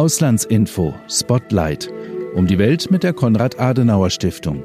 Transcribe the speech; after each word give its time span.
Auslandsinfo 0.00 0.94
Spotlight 1.10 1.92
um 2.34 2.46
die 2.46 2.56
Welt 2.56 2.90
mit 2.90 3.02
der 3.02 3.12
Konrad-Adenauer-Stiftung. 3.12 4.62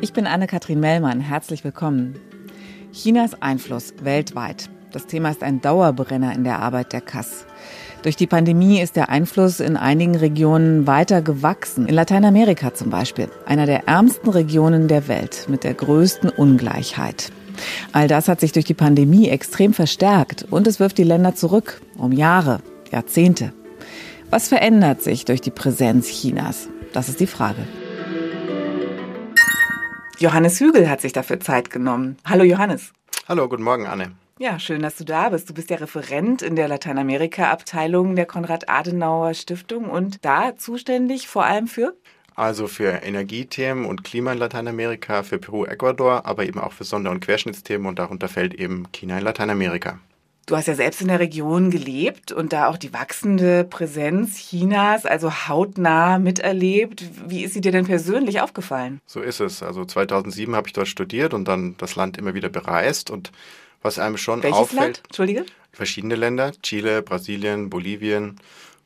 Ich 0.00 0.12
bin 0.12 0.28
Anne-Kathrin 0.28 0.78
Mellmann. 0.78 1.18
Herzlich 1.18 1.64
willkommen. 1.64 2.14
Chinas 2.92 3.42
Einfluss 3.42 3.94
weltweit. 4.04 4.70
Das 4.92 5.08
Thema 5.08 5.30
ist 5.30 5.42
ein 5.42 5.60
Dauerbrenner 5.60 6.36
in 6.36 6.44
der 6.44 6.60
Arbeit 6.60 6.92
der 6.92 7.00
Kass. 7.00 7.46
Durch 8.04 8.14
die 8.14 8.28
Pandemie 8.28 8.80
ist 8.80 8.94
der 8.94 9.08
Einfluss 9.08 9.58
in 9.58 9.76
einigen 9.76 10.14
Regionen 10.14 10.86
weiter 10.86 11.20
gewachsen. 11.20 11.88
In 11.88 11.96
Lateinamerika 11.96 12.74
zum 12.74 12.90
Beispiel, 12.90 13.28
einer 13.44 13.66
der 13.66 13.88
ärmsten 13.88 14.30
Regionen 14.30 14.86
der 14.86 15.08
Welt 15.08 15.46
mit 15.48 15.64
der 15.64 15.74
größten 15.74 16.30
Ungleichheit. 16.30 17.32
All 17.90 18.06
das 18.06 18.28
hat 18.28 18.38
sich 18.38 18.52
durch 18.52 18.66
die 18.66 18.74
Pandemie 18.74 19.28
extrem 19.30 19.74
verstärkt 19.74 20.46
und 20.48 20.68
es 20.68 20.78
wirft 20.78 20.98
die 20.98 21.02
Länder 21.02 21.34
zurück 21.34 21.80
um 21.98 22.12
Jahre, 22.12 22.60
Jahrzehnte. 22.94 23.52
Was 24.30 24.48
verändert 24.48 25.02
sich 25.02 25.24
durch 25.24 25.40
die 25.40 25.50
Präsenz 25.50 26.08
Chinas? 26.08 26.68
Das 26.92 27.08
ist 27.08 27.20
die 27.20 27.26
Frage. 27.26 27.66
Johannes 30.18 30.60
Hügel 30.60 30.88
hat 30.88 31.00
sich 31.00 31.12
dafür 31.12 31.40
Zeit 31.40 31.70
genommen. 31.70 32.16
Hallo 32.24 32.44
Johannes. 32.44 32.92
Hallo, 33.28 33.48
guten 33.48 33.64
Morgen, 33.64 33.86
Anne. 33.86 34.12
Ja, 34.38 34.58
schön, 34.58 34.82
dass 34.82 34.96
du 34.96 35.04
da 35.04 35.28
bist. 35.28 35.50
Du 35.50 35.54
bist 35.54 35.70
der 35.70 35.80
Referent 35.80 36.42
in 36.42 36.56
der 36.56 36.68
Lateinamerika-Abteilung 36.68 38.16
der 38.16 38.26
Konrad-Adenauer-Stiftung 38.26 39.90
und 39.90 40.24
da 40.24 40.56
zuständig 40.56 41.28
vor 41.28 41.44
allem 41.44 41.66
für? 41.66 41.94
Also 42.36 42.66
für 42.66 43.02
Energiethemen 43.02 43.84
und 43.84 44.02
Klima 44.02 44.32
in 44.32 44.38
Lateinamerika, 44.38 45.22
für 45.22 45.38
Peru, 45.38 45.64
Ecuador, 45.66 46.26
aber 46.26 46.44
eben 46.44 46.58
auch 46.58 46.72
für 46.72 46.84
Sonder- 46.84 47.12
und 47.12 47.20
Querschnittsthemen 47.20 47.86
und 47.86 47.98
darunter 47.98 48.28
fällt 48.28 48.54
eben 48.54 48.90
China 48.92 49.18
in 49.18 49.24
Lateinamerika. 49.24 50.00
Du 50.46 50.56
hast 50.56 50.66
ja 50.66 50.74
selbst 50.74 51.00
in 51.00 51.08
der 51.08 51.20
Region 51.20 51.70
gelebt 51.70 52.30
und 52.30 52.52
da 52.52 52.68
auch 52.68 52.76
die 52.76 52.92
wachsende 52.92 53.64
Präsenz 53.64 54.36
Chinas, 54.36 55.06
also 55.06 55.32
hautnah 55.48 56.18
miterlebt. 56.18 57.04
Wie 57.26 57.44
ist 57.44 57.54
sie 57.54 57.62
dir 57.62 57.72
denn 57.72 57.86
persönlich 57.86 58.40
aufgefallen? 58.40 59.00
So 59.06 59.20
ist 59.20 59.40
es. 59.40 59.62
Also 59.62 59.84
2007 59.84 60.54
habe 60.54 60.68
ich 60.68 60.74
dort 60.74 60.88
studiert 60.88 61.32
und 61.32 61.46
dann 61.48 61.76
das 61.78 61.96
Land 61.96 62.18
immer 62.18 62.34
wieder 62.34 62.50
bereist 62.50 63.10
und 63.10 63.32
was 63.80 63.98
einem 63.98 64.18
schon 64.18 64.42
Welches 64.42 64.58
auffällt. 64.58 64.80
Land? 64.80 65.02
Entschuldige? 65.04 65.46
Verschiedene 65.72 66.14
Länder, 66.14 66.52
Chile, 66.62 67.02
Brasilien, 67.02 67.70
Bolivien, 67.70 68.36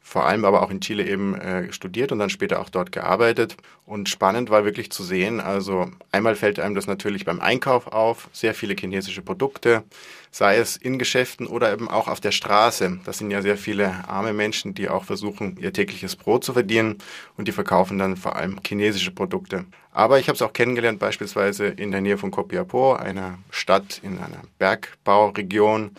vor 0.08 0.24
allem 0.24 0.46
aber 0.46 0.62
auch 0.62 0.70
in 0.70 0.80
Chile 0.80 1.06
eben 1.06 1.34
äh, 1.34 1.70
studiert 1.70 2.12
und 2.12 2.18
dann 2.18 2.30
später 2.30 2.60
auch 2.60 2.70
dort 2.70 2.92
gearbeitet. 2.92 3.58
Und 3.84 4.08
spannend 4.08 4.48
war 4.48 4.64
wirklich 4.64 4.90
zu 4.90 5.04
sehen, 5.04 5.38
also 5.38 5.90
einmal 6.12 6.34
fällt 6.34 6.58
einem 6.58 6.74
das 6.74 6.86
natürlich 6.86 7.26
beim 7.26 7.40
Einkauf 7.40 7.86
auf, 7.88 8.30
sehr 8.32 8.54
viele 8.54 8.74
chinesische 8.74 9.20
Produkte, 9.20 9.84
sei 10.30 10.56
es 10.56 10.78
in 10.78 10.98
Geschäften 10.98 11.46
oder 11.46 11.70
eben 11.70 11.90
auch 11.90 12.08
auf 12.08 12.20
der 12.20 12.32
Straße. 12.32 13.00
Das 13.04 13.18
sind 13.18 13.30
ja 13.30 13.42
sehr 13.42 13.58
viele 13.58 14.08
arme 14.08 14.32
Menschen, 14.32 14.72
die 14.72 14.88
auch 14.88 15.04
versuchen, 15.04 15.58
ihr 15.60 15.74
tägliches 15.74 16.16
Brot 16.16 16.42
zu 16.42 16.54
verdienen 16.54 16.96
und 17.36 17.46
die 17.46 17.52
verkaufen 17.52 17.98
dann 17.98 18.16
vor 18.16 18.36
allem 18.36 18.58
chinesische 18.66 19.10
Produkte. 19.10 19.66
Aber 19.92 20.18
ich 20.18 20.28
habe 20.28 20.36
es 20.36 20.42
auch 20.42 20.54
kennengelernt, 20.54 21.00
beispielsweise 21.00 21.66
in 21.66 21.90
der 21.90 22.00
Nähe 22.00 22.16
von 22.16 22.30
Copiapó, 22.30 22.94
einer 22.94 23.38
Stadt 23.50 24.00
in 24.02 24.16
einer 24.16 24.40
Bergbauregion, 24.58 25.90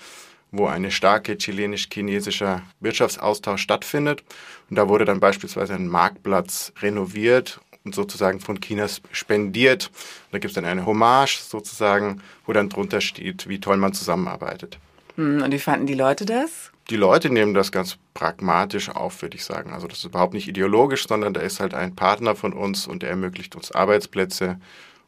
wo 0.51 0.65
eine 0.67 0.91
starke 0.91 1.37
chilenisch-chinesischer 1.37 2.63
Wirtschaftsaustausch 2.79 3.61
stattfindet. 3.61 4.23
Und 4.69 4.75
da 4.77 4.89
wurde 4.89 5.05
dann 5.05 5.19
beispielsweise 5.19 5.73
ein 5.75 5.87
Marktplatz 5.87 6.73
renoviert 6.81 7.59
und 7.83 7.95
sozusagen 7.95 8.39
von 8.39 8.59
Chinas 8.59 9.01
spendiert. 9.11 9.87
Und 9.87 10.33
da 10.33 10.39
gibt 10.39 10.51
es 10.51 10.55
dann 10.55 10.65
eine 10.65 10.85
Hommage 10.85 11.39
sozusagen, 11.39 12.21
wo 12.45 12.53
dann 12.53 12.69
drunter 12.69 13.01
steht, 13.01 13.47
wie 13.47 13.59
toll 13.59 13.77
man 13.77 13.93
zusammenarbeitet. 13.93 14.77
Hm, 15.15 15.41
Und 15.41 15.51
wie 15.51 15.59
fanden 15.59 15.85
die 15.85 15.93
Leute 15.93 16.25
das? 16.25 16.71
Die 16.89 16.95
Leute 16.95 17.29
nehmen 17.29 17.53
das 17.53 17.71
ganz 17.71 17.97
pragmatisch 18.15 18.89
auf, 18.89 19.21
würde 19.21 19.37
ich 19.37 19.45
sagen. 19.45 19.71
Also 19.71 19.87
das 19.87 19.99
ist 19.99 20.05
überhaupt 20.05 20.33
nicht 20.33 20.47
ideologisch, 20.47 21.07
sondern 21.07 21.33
da 21.33 21.41
ist 21.41 21.59
halt 21.59 21.75
ein 21.75 21.95
Partner 21.95 22.35
von 22.35 22.53
uns 22.53 22.87
und 22.87 23.03
der 23.03 23.11
ermöglicht 23.11 23.55
uns 23.55 23.71
Arbeitsplätze. 23.71 24.59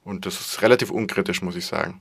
Und 0.03 0.25
das 0.27 0.39
ist 0.39 0.61
relativ 0.61 0.91
unkritisch, 0.91 1.41
muss 1.41 1.55
ich 1.55 1.65
sagen. 1.65 1.99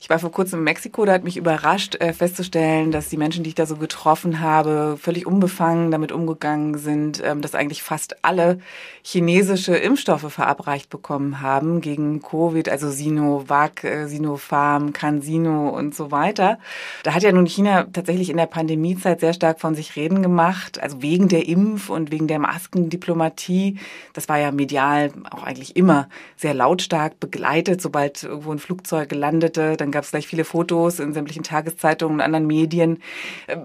Ich 0.00 0.08
war 0.08 0.18
vor 0.18 0.32
kurzem 0.32 0.60
in 0.60 0.64
Mexiko, 0.64 1.04
da 1.04 1.12
hat 1.12 1.22
mich 1.22 1.36
überrascht 1.36 1.96
äh, 1.96 2.14
festzustellen, 2.14 2.92
dass 2.92 3.10
die 3.10 3.18
Menschen, 3.18 3.44
die 3.44 3.50
ich 3.50 3.54
da 3.54 3.66
so 3.66 3.76
getroffen 3.76 4.40
habe, 4.40 4.96
völlig 4.98 5.26
unbefangen 5.26 5.90
damit 5.90 6.12
umgegangen 6.12 6.78
sind, 6.78 7.22
ähm, 7.22 7.42
dass 7.42 7.54
eigentlich 7.54 7.82
fast 7.82 8.24
alle 8.24 8.58
chinesische 9.02 9.76
Impfstoffe 9.76 10.32
verabreicht 10.32 10.88
bekommen 10.88 11.42
haben 11.42 11.82
gegen 11.82 12.22
Covid, 12.22 12.70
also 12.70 12.90
Sinovac, 12.90 13.84
äh, 13.84 14.06
Sinopharm, 14.06 14.94
CanSino 14.94 15.68
und 15.68 15.94
so 15.94 16.10
weiter. 16.10 16.58
Da 17.02 17.12
hat 17.12 17.22
ja 17.22 17.30
nun 17.30 17.44
China 17.44 17.84
tatsächlich 17.92 18.30
in 18.30 18.38
der 18.38 18.46
Pandemiezeit 18.46 19.20
sehr 19.20 19.34
stark 19.34 19.60
von 19.60 19.74
sich 19.74 19.94
reden 19.94 20.22
gemacht, 20.22 20.82
also 20.82 21.02
wegen 21.02 21.28
der 21.28 21.46
Impf- 21.46 21.90
und 21.90 22.10
wegen 22.10 22.28
der 22.28 22.38
Maskendiplomatie. 22.38 23.78
Das 24.14 24.26
war 24.30 24.38
ja 24.38 24.52
medial 24.52 25.12
auch 25.30 25.42
eigentlich 25.42 25.76
immer 25.76 26.08
sehr 26.36 26.54
lautstark 26.54 27.20
begleitet, 27.20 27.82
sobald 27.82 28.22
irgendwo 28.22 28.52
ein 28.52 28.58
Flugzeug 28.58 29.17
landete. 29.18 29.76
Dann 29.76 29.90
gab 29.90 30.04
es 30.04 30.10
gleich 30.10 30.26
viele 30.26 30.44
Fotos 30.44 31.00
in 31.00 31.12
sämtlichen 31.12 31.42
Tageszeitungen 31.42 32.16
und 32.16 32.20
anderen 32.20 32.46
Medien. 32.46 33.02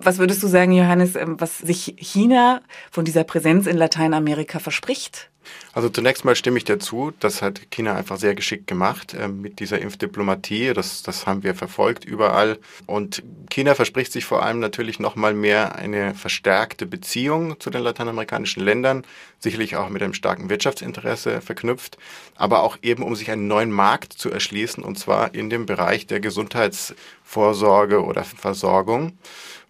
Was 0.02 0.18
würdest 0.18 0.44
du 0.44 0.48
sagen, 0.48 0.72
Johannes, 0.72 1.16
ähm, 1.16 1.36
was 1.40 1.60
sich 1.60 1.96
China 1.98 2.62
von 2.92 3.06
dieser 3.06 3.24
Präsenz 3.24 3.68
in 3.68 3.78
Lateinamerika 3.78 4.60
verspricht? 4.60 5.30
Also 5.74 5.90
zunächst 5.90 6.26
mal 6.26 6.36
stimme 6.36 6.58
ich 6.58 6.66
dazu, 6.66 7.12
das 7.20 7.42
hat 7.42 7.72
China 7.72 7.96
einfach 7.96 8.18
sehr 8.18 8.36
geschickt 8.36 8.68
gemacht 8.68 9.14
äh, 9.14 9.28
mit 9.28 9.60
dieser 9.60 9.80
Impfdiplomatie. 9.80 10.74
Das, 10.74 11.04
das 11.04 11.26
haben 11.26 11.44
wir 11.44 11.56
verfolgt 11.56 12.06
überall. 12.06 12.60
Und 12.86 13.24
China 13.50 13.76
verspricht 13.76 14.12
sich 14.12 14.26
vor 14.26 14.44
allem 14.44 14.60
natürlich 14.60 15.00
nochmal 15.00 15.34
mehr 15.34 15.76
eine 15.76 16.14
verstärkte 16.14 16.86
Beziehung 16.86 17.60
zu 17.60 17.70
den 17.70 17.82
lateinamerikanischen 17.84 18.64
Ländern, 18.64 19.04
sicherlich 19.40 19.76
auch 19.76 19.90
mit 19.90 20.02
einem 20.02 20.14
starken 20.14 20.50
Wirtschaftsinteresse 20.50 21.42
verknüpft, 21.42 21.98
aber 22.36 22.64
auch 22.64 22.78
eben, 22.82 23.04
um 23.04 23.16
sich 23.16 23.32
einen 23.32 23.48
neuen 23.48 23.72
Markt 23.72 24.14
zu 24.14 24.32
erschließen, 24.32 24.84
und 24.84 24.98
zwar 24.98 25.34
in 25.34 25.50
dem 25.50 25.66
Bereich 25.66 26.08
der 26.08 26.20
Gesundheitsvorsorge 26.20 28.04
oder 28.04 28.24
Versorgung 28.24 29.18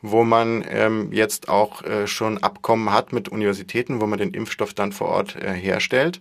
wo 0.04 0.24
man 0.24 0.64
ähm, 0.70 1.12
jetzt 1.12 1.50
auch 1.50 1.82
äh, 1.82 2.06
schon 2.06 2.38
Abkommen 2.38 2.92
hat 2.92 3.14
mit 3.14 3.30
Universitäten, 3.30 4.02
wo 4.02 4.06
man 4.06 4.20
den 4.20 4.34
Impfstoff 4.34 4.74
dann 4.74 4.92
vor 4.92 5.08
Ort 5.08 5.38
äh, 5.38 5.54
herstellt. 5.54 6.20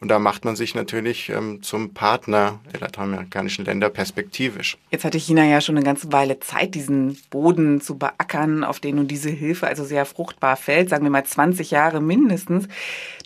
Und 0.00 0.08
da 0.08 0.18
macht 0.18 0.44
man 0.46 0.56
sich 0.56 0.74
natürlich 0.74 1.28
ähm, 1.28 1.62
zum 1.62 1.94
Partner 1.94 2.58
der 2.72 2.80
lateinamerikanischen 2.80 3.66
Länder 3.66 3.88
perspektivisch. 3.90 4.78
Jetzt 4.90 5.04
hatte 5.04 5.18
China 5.18 5.44
ja 5.44 5.60
schon 5.60 5.76
eine 5.76 5.84
ganze 5.84 6.10
Weile 6.10 6.40
Zeit, 6.40 6.74
diesen 6.74 7.18
Boden 7.28 7.80
zu 7.80 7.98
beackern, 7.98 8.64
auf 8.64 8.80
den 8.80 8.96
nun 8.96 9.08
diese 9.08 9.30
Hilfe 9.30 9.66
also 9.66 9.84
sehr 9.84 10.06
fruchtbar 10.06 10.56
fällt, 10.56 10.88
sagen 10.88 11.04
wir 11.04 11.10
mal 11.10 11.24
20 11.24 11.70
Jahre 11.70 12.00
mindestens. 12.00 12.66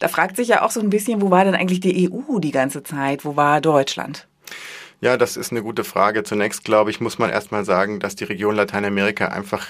Da 0.00 0.09
fragt 0.09 0.36
sich 0.36 0.48
ja 0.48 0.62
auch 0.62 0.71
so 0.72 0.81
ein 0.81 0.91
bisschen, 0.91 1.22
wo 1.22 1.31
war 1.31 1.44
denn 1.44 1.54
eigentlich 1.54 1.81
die 1.81 2.10
EU 2.10 2.41
die 2.41 2.50
ganze 2.50 2.82
Zeit? 2.82 3.25
Wo 3.25 3.36
war 3.36 3.60
Deutschland? 3.60 4.26
Ja, 5.00 5.16
das 5.16 5.37
ist 5.37 5.50
eine 5.50 5.62
gute 5.62 5.84
Frage. 5.84 6.22
Zunächst, 6.22 6.65
glaube 6.65 6.91
ich, 6.91 7.00
muss 7.00 7.19
man 7.19 7.31
erstmal 7.31 7.65
sagen, 7.65 8.00
dass 8.00 8.16
die 8.16 8.25
Region 8.25 8.55
Lateinamerika 8.55 9.28
einfach 9.28 9.66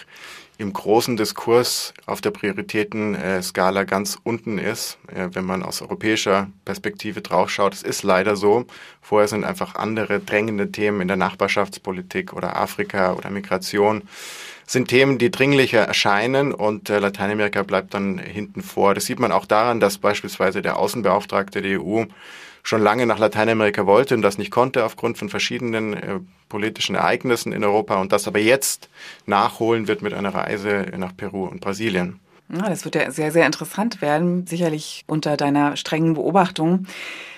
im 0.56 0.72
großen 0.72 1.16
Diskurs 1.16 1.92
auf 2.06 2.20
der 2.20 2.30
Prioritätenskala 2.30 3.82
ganz 3.84 4.16
unten 4.22 4.58
ist, 4.58 4.98
äh, 5.08 5.28
wenn 5.32 5.44
man 5.44 5.64
aus 5.64 5.82
europäischer 5.82 6.48
Perspektive 6.64 7.22
draufschaut. 7.22 7.74
Es 7.74 7.82
ist 7.82 8.04
leider 8.04 8.36
so. 8.36 8.64
Vorher 9.02 9.26
sind 9.26 9.44
einfach 9.44 9.74
andere 9.74 10.20
drängende 10.20 10.70
Themen 10.70 11.00
in 11.00 11.08
der 11.08 11.16
Nachbarschaftspolitik 11.16 12.32
oder 12.32 12.56
Afrika 12.56 13.14
oder 13.14 13.30
Migration 13.30 14.02
sind 14.66 14.88
Themen, 14.88 15.18
die 15.18 15.30
dringlicher 15.30 15.80
erscheinen 15.80 16.52
und 16.52 16.88
äh, 16.88 16.98
Lateinamerika 16.98 17.62
bleibt 17.62 17.92
dann 17.92 18.18
hinten 18.18 18.62
vor. 18.62 18.94
Das 18.94 19.04
sieht 19.04 19.20
man 19.20 19.32
auch 19.32 19.44
daran, 19.46 19.80
dass 19.80 19.98
beispielsweise 19.98 20.62
der 20.62 20.78
Außenbeauftragte 20.78 21.60
der 21.60 21.80
EU 21.80 22.04
schon 22.64 22.82
lange 22.82 23.06
nach 23.06 23.18
Lateinamerika 23.18 23.86
wollte 23.86 24.16
und 24.16 24.22
das 24.22 24.38
nicht 24.38 24.50
konnte 24.50 24.84
aufgrund 24.84 25.18
von 25.18 25.28
verschiedenen 25.28 25.94
äh, 25.94 26.20
politischen 26.48 26.96
Ereignissen 26.96 27.52
in 27.52 27.62
Europa 27.62 28.00
und 28.00 28.10
das 28.10 28.26
aber 28.26 28.40
jetzt 28.40 28.88
nachholen 29.26 29.86
wird 29.86 30.02
mit 30.02 30.14
einer 30.14 30.34
Reise 30.34 30.86
nach 30.96 31.16
Peru 31.16 31.44
und 31.44 31.60
Brasilien. 31.60 32.18
Ja, 32.48 32.68
das 32.68 32.84
wird 32.84 32.94
ja 32.94 33.10
sehr, 33.10 33.32
sehr 33.32 33.46
interessant 33.46 34.02
werden, 34.02 34.46
sicherlich 34.46 35.04
unter 35.06 35.36
deiner 35.36 35.76
strengen 35.76 36.14
Beobachtung. 36.14 36.86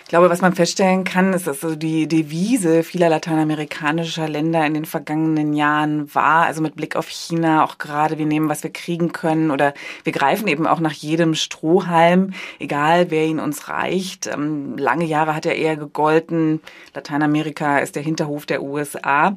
Ich 0.06 0.11
glaube, 0.11 0.31
was 0.31 0.41
man 0.41 0.55
feststellen 0.55 1.03
kann, 1.03 1.32
ist, 1.32 1.49
dass 1.49 1.61
so 1.61 1.75
die 1.75 2.06
Devise 2.06 2.85
vieler 2.85 3.08
lateinamerikanischer 3.08 4.29
Länder 4.29 4.64
in 4.64 4.73
den 4.73 4.85
vergangenen 4.85 5.53
Jahren 5.53 6.14
war, 6.14 6.47
also 6.47 6.62
mit 6.62 6.76
Blick 6.76 6.94
auf 6.94 7.08
China 7.08 7.64
auch 7.64 7.79
gerade, 7.79 8.17
wir 8.17 8.25
nehmen, 8.25 8.49
was 8.49 8.62
wir 8.62 8.70
kriegen 8.70 9.11
können 9.11 9.50
oder 9.50 9.75
wir 10.05 10.12
greifen 10.12 10.47
eben 10.47 10.64
auch 10.69 10.79
nach 10.79 10.93
jedem 10.93 11.35
Strohhalm, 11.35 12.35
egal 12.61 13.11
wer 13.11 13.26
ihn 13.26 13.41
uns 13.41 13.69
reicht. 13.69 14.29
Ähm, 14.29 14.79
lange 14.79 15.06
Jahre 15.06 15.35
hat 15.35 15.44
er 15.44 15.56
eher 15.56 15.76
gegolten, 15.76 16.61
Lateinamerika 16.94 17.79
ist 17.81 17.97
der 17.97 18.05
Hinterhof 18.05 18.47
der 18.47 18.62
USA. 18.62 19.37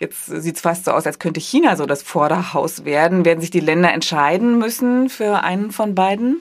Jetzt 0.00 0.26
sieht 0.26 0.56
es 0.56 0.62
fast 0.62 0.86
so 0.86 0.90
aus, 0.90 1.06
als 1.06 1.20
könnte 1.20 1.38
China 1.38 1.76
so 1.76 1.86
das 1.86 2.02
Vorderhaus 2.02 2.84
werden. 2.84 3.24
Werden 3.24 3.40
sich 3.40 3.50
die 3.50 3.60
Länder 3.60 3.92
entscheiden 3.92 4.58
müssen 4.58 5.10
für 5.10 5.44
einen 5.44 5.70
von 5.70 5.94
beiden? 5.94 6.40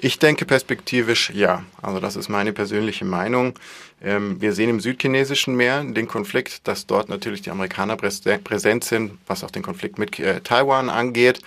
Ich 0.00 0.20
denke 0.20 0.44
perspektivisch 0.44 1.30
ja. 1.30 1.64
Also 1.82 1.98
das 1.98 2.14
ist 2.14 2.28
meine 2.28 2.52
persönliche 2.52 3.04
Meinung. 3.04 3.54
Ähm, 4.00 4.40
wir 4.40 4.52
sehen 4.52 4.70
im 4.70 4.78
südchinesischen 4.78 5.56
Meer 5.56 5.82
den 5.82 6.06
Konflikt, 6.06 6.68
dass 6.68 6.86
dort 6.86 7.08
natürlich 7.08 7.42
die 7.42 7.50
Amerikaner 7.50 7.96
präsent 7.96 8.84
sind, 8.84 9.18
was 9.26 9.42
auch 9.42 9.50
den 9.50 9.62
Konflikt 9.64 9.98
mit 9.98 10.20
äh, 10.20 10.40
Taiwan 10.40 10.88
angeht. 10.88 11.40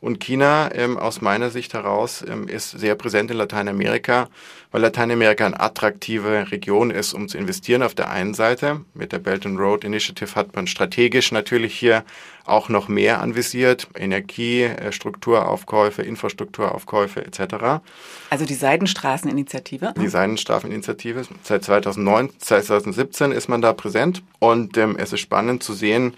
Und 0.00 0.20
China 0.20 0.70
ähm, 0.74 0.98
aus 0.98 1.20
meiner 1.20 1.50
Sicht 1.50 1.72
heraus 1.74 2.24
ähm, 2.26 2.48
ist 2.48 2.70
sehr 2.70 2.94
präsent 2.94 3.30
in 3.30 3.38
Lateinamerika, 3.38 4.28
weil 4.70 4.82
Lateinamerika 4.82 5.46
eine 5.46 5.58
attraktive 5.58 6.50
Region 6.50 6.90
ist, 6.90 7.14
um 7.14 7.28
zu 7.28 7.38
investieren 7.38 7.82
auf 7.82 7.94
der 7.94 8.10
einen 8.10 8.34
Seite. 8.34 8.82
Mit 8.94 9.12
der 9.12 9.18
Belt 9.18 9.46
and 9.46 9.58
Road 9.58 9.84
Initiative 9.84 10.34
hat 10.34 10.54
man 10.54 10.66
strategisch 10.66 11.32
natürlich 11.32 11.74
hier 11.74 12.04
auch 12.44 12.68
noch 12.68 12.88
mehr 12.88 13.20
anvisiert. 13.20 13.88
Energie, 13.96 14.64
äh, 14.64 14.92
Strukturaufkäufe, 14.92 16.02
Infrastrukturaufkäufe 16.02 17.24
etc. 17.24 17.82
Also 18.30 18.44
die 18.44 18.54
Seidenstraßeninitiative? 18.54 19.94
Die 19.96 20.08
Seidenstraßeninitiative. 20.08 21.22
Seit 21.42 21.64
2009, 21.64 22.30
2017 22.38 23.32
ist 23.32 23.48
man 23.48 23.62
da 23.62 23.72
präsent 23.72 24.22
und 24.38 24.76
ähm, 24.76 24.96
es 24.98 25.12
ist 25.12 25.20
spannend 25.20 25.62
zu 25.62 25.72
sehen, 25.72 26.14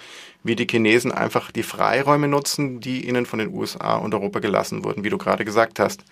wie 0.49 0.57
die 0.57 0.67
Chinesen 0.69 1.13
einfach 1.13 1.53
die 1.53 1.63
Freiräume 1.63 2.27
nutzen, 2.27 2.81
die 2.81 3.07
ihnen 3.07 3.27
von 3.27 3.39
den 3.39 3.55
USA 3.55 3.97
und 3.97 4.13
Europa 4.15 4.41
gelassen 4.41 4.83
wurden, 4.83 5.05
wie 5.05 5.11
du 5.11 5.19
gerade 5.19 5.45
gesagt 5.45 5.79
hast. 5.79 6.03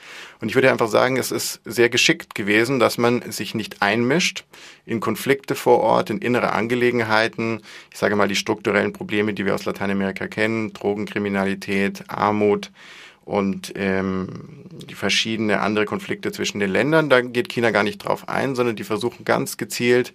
Und 0.40 0.48
ich 0.48 0.54
würde 0.54 0.70
einfach 0.70 0.86
sagen, 0.86 1.16
es 1.16 1.32
ist 1.32 1.60
sehr 1.64 1.88
geschickt 1.88 2.36
gewesen, 2.36 2.78
dass 2.78 2.98
man 2.98 3.32
sich 3.32 3.56
nicht 3.56 3.82
einmischt 3.82 4.44
in 4.84 5.00
Konflikte 5.00 5.56
vor 5.56 5.80
Ort, 5.80 6.10
in 6.10 6.18
innere 6.18 6.52
Angelegenheiten. 6.52 7.62
Ich 7.90 7.98
sage 7.98 8.14
mal 8.14 8.28
die 8.28 8.36
strukturellen 8.36 8.92
Probleme, 8.92 9.34
die 9.34 9.44
wir 9.44 9.56
aus 9.56 9.64
Lateinamerika 9.64 10.28
kennen, 10.28 10.72
Drogenkriminalität, 10.72 12.04
Armut 12.06 12.70
und 13.26 13.72
ähm, 13.74 14.28
die 14.88 14.94
verschiedenen 14.94 15.58
andere 15.58 15.84
Konflikte 15.84 16.30
zwischen 16.32 16.60
den 16.60 16.70
Ländern. 16.70 17.10
Da 17.10 17.20
geht 17.20 17.48
China 17.48 17.72
gar 17.72 17.82
nicht 17.82 17.98
drauf 17.98 18.28
ein, 18.28 18.54
sondern 18.54 18.76
die 18.76 18.84
versuchen 18.84 19.24
ganz 19.24 19.56
gezielt 19.56 20.14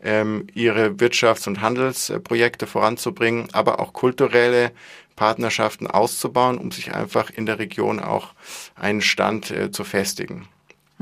ähm, 0.00 0.46
ihre 0.54 0.90
Wirtschafts- 0.90 1.48
und 1.48 1.60
Handelsprojekte 1.60 2.68
voranzubringen, 2.68 3.48
aber 3.52 3.80
auch 3.80 3.92
kulturelle 3.92 4.70
Partnerschaften 5.16 5.88
auszubauen, 5.88 6.56
um 6.56 6.70
sich 6.70 6.94
einfach 6.94 7.30
in 7.30 7.46
der 7.46 7.58
Region 7.58 7.98
auch 7.98 8.28
einen 8.76 9.02
Stand 9.02 9.50
äh, 9.50 9.72
zu 9.72 9.82
festigen. 9.82 10.46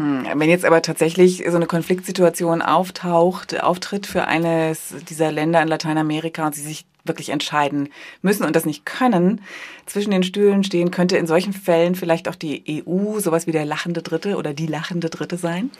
Hm, 0.00 0.25
wenn 0.35 0.49
jetzt 0.49 0.64
aber 0.64 0.81
tatsächlich 0.81 1.44
so 1.47 1.56
eine 1.56 1.67
Konfliktsituation 1.67 2.62
auftaucht, 2.62 3.62
auftritt 3.62 4.06
für 4.06 4.26
eines 4.26 4.94
dieser 5.11 5.31
Länder 5.31 5.61
in 5.61 5.69
Lateinamerika 5.69 6.47
und 6.47 6.55
sie 6.55 6.62
sich 6.62 6.87
wirklich 7.05 7.29
entscheiden 7.29 7.91
müssen 8.23 8.44
und 8.44 8.56
das 8.56 8.64
nicht 8.64 8.87
können, 8.87 9.43
zwischen 9.85 10.11
den 10.11 10.23
Stühlen 10.23 10.64
stehen, 10.64 10.91
könnte 10.91 11.19
in 11.19 11.26
solchen 11.26 11.52
Fällen 11.52 11.94
vielleicht 11.97 12.29
auch 12.29 12.35
die 12.35 12.82
EU 12.87 13.19
sowas 13.20 13.47
wie 13.47 13.52
der 13.52 13.67
lachende 13.67 14.00
Dritte 14.00 14.37
oder 14.37 14.55
die 14.55 14.67
lachende 14.67 15.11
Dritte 15.11 15.37
sein? 15.37 15.70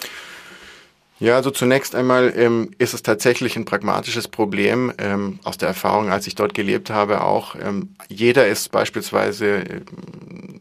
Ja, 1.21 1.37
also 1.37 1.51
zunächst 1.51 1.95
einmal 1.95 2.33
ähm, 2.35 2.71
ist 2.79 2.95
es 2.95 3.03
tatsächlich 3.03 3.55
ein 3.55 3.67
pragmatisches 3.67 4.27
Problem 4.27 4.91
ähm, 4.97 5.39
aus 5.45 5.59
der 5.59 5.69
Erfahrung, 5.69 6.11
als 6.11 6.27
ich 6.27 6.35
dort 6.35 6.55
gelebt 6.55 6.89
habe, 6.89 7.23
auch. 7.23 7.57
Ähm, 7.57 7.95
jeder 8.09 8.47
ist 8.49 8.73
beispielsweise 8.73 9.57
ähm, 9.57 9.85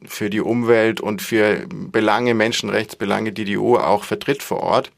für 0.05 0.29
die 0.29 0.41
Umwelt 0.41 0.99
und 0.99 1.21
für 1.21 1.65
Belange, 1.69 2.33
Menschenrechtsbelange, 2.33 3.31
die 3.31 3.45
die 3.45 3.57
EU 3.57 3.77
auch 3.77 4.03
vertritt 4.03 4.43
vor 4.43 4.59
Ort. 4.59 4.91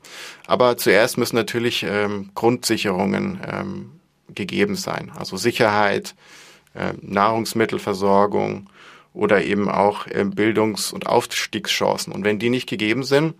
Aber 0.48 0.78
zuerst 0.78 1.20
müssen 1.20 1.36
natürlich 1.36 1.86
ähm, 1.88 2.32
Grundsicherungen 2.34 3.40
ähm, 3.48 3.92
gegeben 4.34 4.76
sein, 4.76 5.12
also 5.16 5.38
Sicherheit, 5.38 6.16
äh, 6.74 6.94
Nahrungsmittelversorgung, 7.02 8.68
oder 9.14 9.44
eben 9.44 9.70
auch 9.70 10.08
äh, 10.08 10.24
Bildungs- 10.24 10.94
und 10.94 11.06
Aufstiegschancen. 11.06 12.14
Und 12.14 12.24
wenn 12.24 12.40
die 12.40 12.50
nicht 12.50 12.68
gegeben 12.68 13.04
sind, 13.04 13.36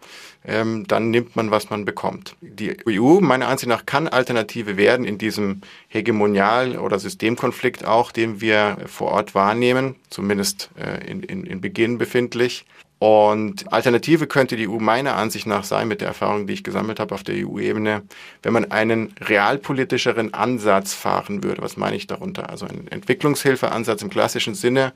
ähm, 0.46 0.86
dann 0.88 1.12
nimmt 1.12 1.36
man, 1.36 1.52
was 1.52 1.70
man 1.70 1.86
bekommt. 1.86 2.36
Die 2.42 2.76
EU, 2.88 3.20
meiner 3.20 3.48
Ansicht 3.48 3.70
nach, 3.70 3.86
kann 3.86 4.08
Alternative 4.08 4.78
werden 4.78 5.06
in 5.06 5.18
diesem 5.18 5.62
Hegemonial- 5.88 6.78
oder 6.78 7.00
Systemkonflikt 7.00 7.86
auch, 7.86 8.12
den 8.12 8.42
wir 8.42 8.78
vor 8.88 9.12
Ort 9.12 9.36
wahrnehmen, 9.36 9.96
zumindest 10.10 10.70
äh, 10.78 11.10
in, 11.10 11.24
in, 11.24 11.46
in 11.46 11.62
Beginn 11.62 11.98
befindlich. 11.98 12.66
Und 13.02 13.74
Alternative 13.74 14.28
könnte 14.28 14.56
die 14.56 14.70
EU 14.70 14.78
meiner 14.78 15.16
Ansicht 15.16 15.48
nach 15.48 15.64
sein, 15.64 15.88
mit 15.88 16.02
der 16.02 16.08
Erfahrung, 16.08 16.46
die 16.46 16.54
ich 16.54 16.64
gesammelt 16.64 17.00
habe 17.00 17.16
auf 17.16 17.24
der 17.24 17.36
EU-Ebene, 17.36 18.04
wenn 18.44 18.54
man 18.54 18.70
einen 18.72 19.16
realpolitischeren 19.20 20.36
Ansatz 20.36 20.94
fahren 20.94 21.44
würde. 21.44 21.64
Was 21.64 21.78
meine 21.78 21.96
ich 21.96 22.06
darunter? 22.06 22.52
Also 22.52 22.68
einen 22.68 22.88
Entwicklungshilfeansatz 22.90 24.04
im 24.04 24.12
klassischen 24.12 24.54
Sinne, 24.54 24.94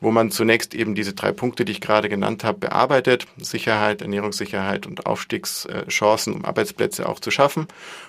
wo 0.00 0.10
man 0.10 0.30
zunächst 0.30 0.74
eben 0.74 0.94
diese 0.94 1.14
drei 1.14 1.32
Punkte, 1.32 1.64
die 1.64 1.72
ich 1.72 1.80
gerade 1.80 2.08
genannt 2.08 2.44
habe, 2.44 2.58
bearbeitet. 2.58 3.26
Sicherheit, 3.38 4.02
Ernährungssicherheit 4.02 4.86
und 4.86 5.06
Aufstiegschancen, 5.06 6.34
um 6.34 6.44
Arbeitsplätze 6.44 7.08
auch 7.08 7.20
zu 7.20 7.30
schaffen. 7.30 7.68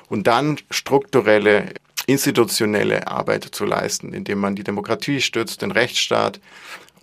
Und 0.09 0.27
dann 0.27 0.57
strukturelle, 0.71 1.73
institutionelle 2.07 3.07
Arbeit 3.07 3.45
zu 3.45 3.65
leisten, 3.65 4.13
indem 4.13 4.39
man 4.39 4.55
die 4.55 4.63
Demokratie 4.63 5.21
stützt, 5.21 5.61
den 5.61 5.71
Rechtsstaat, 5.71 6.39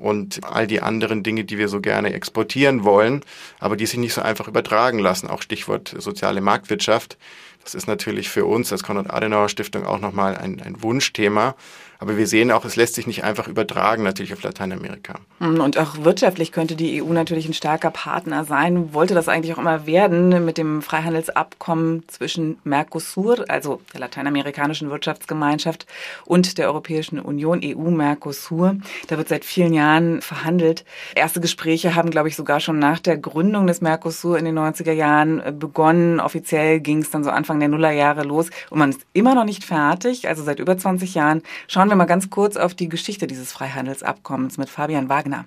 und 0.03 0.41
all 0.43 0.67
die 0.67 0.83
anderen 0.83 1.23
Dinge, 1.23 1.45
die 1.45 1.59
wir 1.59 1.69
so 1.69 1.81
gerne 1.81 2.13
exportieren 2.13 2.83
wollen, 2.83 3.23
aber 3.61 3.77
die 3.77 3.87
sich 3.87 3.99
nicht 3.99 4.15
so 4.15 4.21
einfach 4.21 4.49
übertragen 4.49 4.99
lassen. 4.99 5.29
Auch 5.29 5.43
Stichwort 5.43 5.95
soziale 5.97 6.41
Marktwirtschaft. 6.41 7.17
Das 7.63 7.77
ist 7.77 7.87
natürlich 7.87 8.29
für 8.29 8.45
uns 8.45 8.73
als 8.73 8.83
Konrad-Adenauer-Stiftung 8.83 9.87
auch 9.87 10.01
nochmal 10.01 10.37
ein, 10.37 10.61
ein 10.61 10.83
Wunschthema. 10.83 11.55
Aber 12.03 12.17
wir 12.17 12.27
sehen 12.27 12.51
auch, 12.51 12.65
es 12.65 12.75
lässt 12.75 12.97
sich 12.97 13.07
nicht 13.07 13.23
einfach 13.23 13.47
übertragen, 13.47 14.03
natürlich 14.03 14.33
auf 14.33 14.43
Lateinamerika. 14.43 15.21
Hm, 15.39 15.61
und 15.61 15.79
auch 15.79 15.99
wirtschaftlich 16.03 16.51
könnte 16.51 16.75
die 16.75 17.01
EU 17.01 17.13
natürlich 17.13 17.47
ein 17.47 17.55
starker 17.55 17.93
Partner 17.93 18.45
sein. 18.45 18.93
Wollte 18.93 19.15
das 19.15 19.29
eigentlich 19.29 19.55
auch 19.55 19.59
immer 19.59 19.87
werden 19.87 20.45
mit 20.45 20.59
dem 20.59 20.83
Freihandelsabkommen 20.83 22.03
zwischen 22.09 22.59
Mercosur, 22.65 23.45
also 23.47 23.81
der 23.93 24.01
lateinamerikanischen 24.01 24.91
Wirtschaftsgemeinschaft, 24.91 25.87
und 26.25 26.59
der 26.59 26.67
Europäischen 26.67 27.21
Union, 27.21 27.61
EU-Mercosur. 27.63 28.79
Da 29.07 29.17
wird 29.17 29.29
seit 29.29 29.45
vielen 29.45 29.73
Jahren 29.73 30.23
verhandelt. 30.23 30.85
Erste 31.15 31.41
Gespräche 31.41 31.95
haben, 31.95 32.11
glaube 32.11 32.27
ich, 32.27 32.35
sogar 32.35 32.59
schon 32.59 32.81
nach 32.81 32.99
der 32.99 33.17
Gründung 33.17 33.69
des 33.69 33.81
Mercosur 33.81 34.37
in 34.39 34.45
den 34.45 34.59
90er 34.59 34.91
Jahren 34.91 35.39
äh, 35.39 35.53
begonnen. 35.57 36.19
Offiziell 36.19 36.81
ging 36.81 36.99
es 36.99 37.13
dann 37.13 37.23
so 37.23 37.31
Anfang 37.31 37.61
der 37.61 37.69
Nullerjahre 37.69 38.25
los 38.25 38.51
und 38.71 38.81
man 38.81 38.91
ist 38.91 39.03
immer 39.13 39.37
noch 39.37 39.45
nicht 39.45 39.63
fertig, 39.63 40.27
also 40.27 40.43
seit 40.43 40.59
über 40.59 40.77
20 40.77 41.15
Jahren. 41.15 41.43
Schauen 41.69 41.92
wir 41.93 41.97
mal 41.97 42.07
ganz 42.07 42.31
kurz 42.31 42.57
auf 42.57 42.75
die 42.75 42.89
Geschichte 42.89 43.27
dieses 43.27 43.53
Freihandelsabkommens 43.53 44.57
mit 44.57 44.71
Fabian 44.71 45.11
Wagner. 45.11 45.45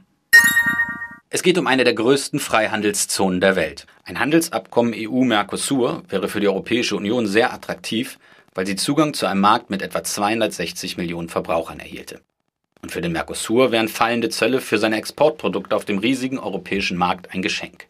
Es 1.31 1.41
geht 1.41 1.57
um 1.57 1.65
eine 1.65 1.83
der 1.83 1.95
größten 1.95 2.39
Freihandelszonen 2.39 3.41
der 3.41 3.55
Welt. 3.55 3.87
Ein 4.03 4.19
Handelsabkommen 4.19 4.93
EU-Mercosur 4.95 6.03
wäre 6.07 6.29
für 6.29 6.39
die 6.39 6.47
Europäische 6.47 6.95
Union 6.95 7.25
sehr 7.25 7.51
attraktiv, 7.51 8.19
weil 8.53 8.67
sie 8.67 8.75
Zugang 8.75 9.15
zu 9.15 9.25
einem 9.25 9.41
Markt 9.41 9.71
mit 9.71 9.81
etwa 9.81 10.03
260 10.03 10.97
Millionen 10.97 11.29
Verbrauchern 11.29 11.79
erhielte. 11.79 12.21
Und 12.83 12.91
für 12.91 13.01
den 13.01 13.13
Mercosur 13.13 13.71
wären 13.71 13.87
fallende 13.87 14.29
Zölle 14.29 14.61
für 14.61 14.77
seine 14.77 14.97
Exportprodukte 14.97 15.75
auf 15.75 15.85
dem 15.85 15.97
riesigen 15.97 16.37
europäischen 16.37 16.95
Markt 16.95 17.33
ein 17.33 17.41
Geschenk. 17.41 17.87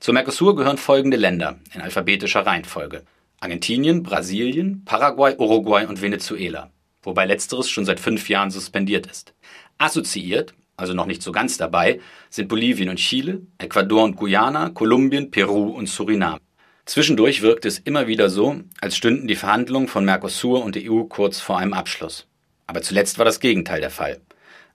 Zur 0.00 0.14
Mercosur 0.14 0.56
gehören 0.56 0.78
folgende 0.78 1.16
Länder 1.16 1.60
in 1.72 1.80
alphabetischer 1.80 2.44
Reihenfolge. 2.44 3.04
Argentinien, 3.38 4.02
Brasilien, 4.02 4.84
Paraguay, 4.84 5.36
Uruguay 5.38 5.86
und 5.86 6.02
Venezuela 6.02 6.72
wobei 7.02 7.26
letzteres 7.26 7.68
schon 7.68 7.84
seit 7.84 8.00
fünf 8.00 8.28
Jahren 8.28 8.50
suspendiert 8.50 9.06
ist. 9.06 9.34
Assoziiert, 9.78 10.54
also 10.76 10.94
noch 10.94 11.06
nicht 11.06 11.22
so 11.22 11.32
ganz 11.32 11.56
dabei, 11.56 12.00
sind 12.30 12.48
Bolivien 12.48 12.88
und 12.88 12.96
Chile, 12.96 13.42
Ecuador 13.58 14.04
und 14.04 14.16
Guyana, 14.16 14.70
Kolumbien, 14.70 15.30
Peru 15.30 15.70
und 15.70 15.88
Suriname. 15.88 16.40
Zwischendurch 16.84 17.42
wirkt 17.42 17.66
es 17.66 17.78
immer 17.78 18.06
wieder 18.06 18.30
so, 18.30 18.60
als 18.80 18.96
stünden 18.96 19.28
die 19.28 19.36
Verhandlungen 19.36 19.88
von 19.88 20.04
Mercosur 20.04 20.64
und 20.64 20.74
der 20.74 20.90
EU 20.90 21.04
kurz 21.04 21.40
vor 21.40 21.58
einem 21.58 21.74
Abschluss. 21.74 22.26
Aber 22.66 22.82
zuletzt 22.82 23.18
war 23.18 23.24
das 23.24 23.40
Gegenteil 23.40 23.80
der 23.80 23.90
Fall. 23.90 24.20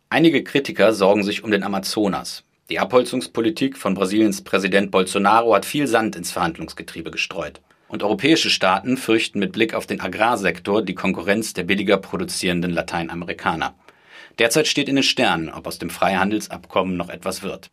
Einige 0.10 0.44
Kritiker 0.44 0.94
sorgen 0.94 1.24
sich 1.24 1.44
um 1.44 1.52
den 1.52 1.64
Amazonas. 1.64 2.44
Die 2.70 2.80
Abholzungspolitik 2.80 3.78
von 3.78 3.94
Brasiliens 3.94 4.44
Präsident 4.44 4.92
Bolsonaro 4.92 5.56
hat 5.56 5.66
viel 5.66 5.88
Sand 5.88 6.16
ins 6.16 6.32
Verhandlungsgetriebe 6.32 7.12
gestreut 7.12 7.62
und 7.94 8.02
europäische 8.02 8.50
Staaten 8.50 8.98
fürchten 8.98 9.38
mit 9.38 9.52
Blick 9.52 9.76
auf 9.76 9.86
den 9.86 10.02
Agrarsektor 10.02 10.82
die 10.82 10.96
Konkurrenz 10.96 11.54
der 11.54 11.64
billiger 11.64 11.98
produzierenden 11.98 12.72
Lateinamerikaner. 12.72 13.76
Derzeit 14.40 14.66
steht 14.68 14.90
in 14.90 14.96
den 14.96 15.04
Sternen, 15.04 15.50
ob 15.50 15.68
aus 15.68 15.78
dem 15.78 15.92
Freihandelsabkommen 15.92 16.98
noch 16.98 17.10
etwas 17.10 17.44
wird. 17.44 17.70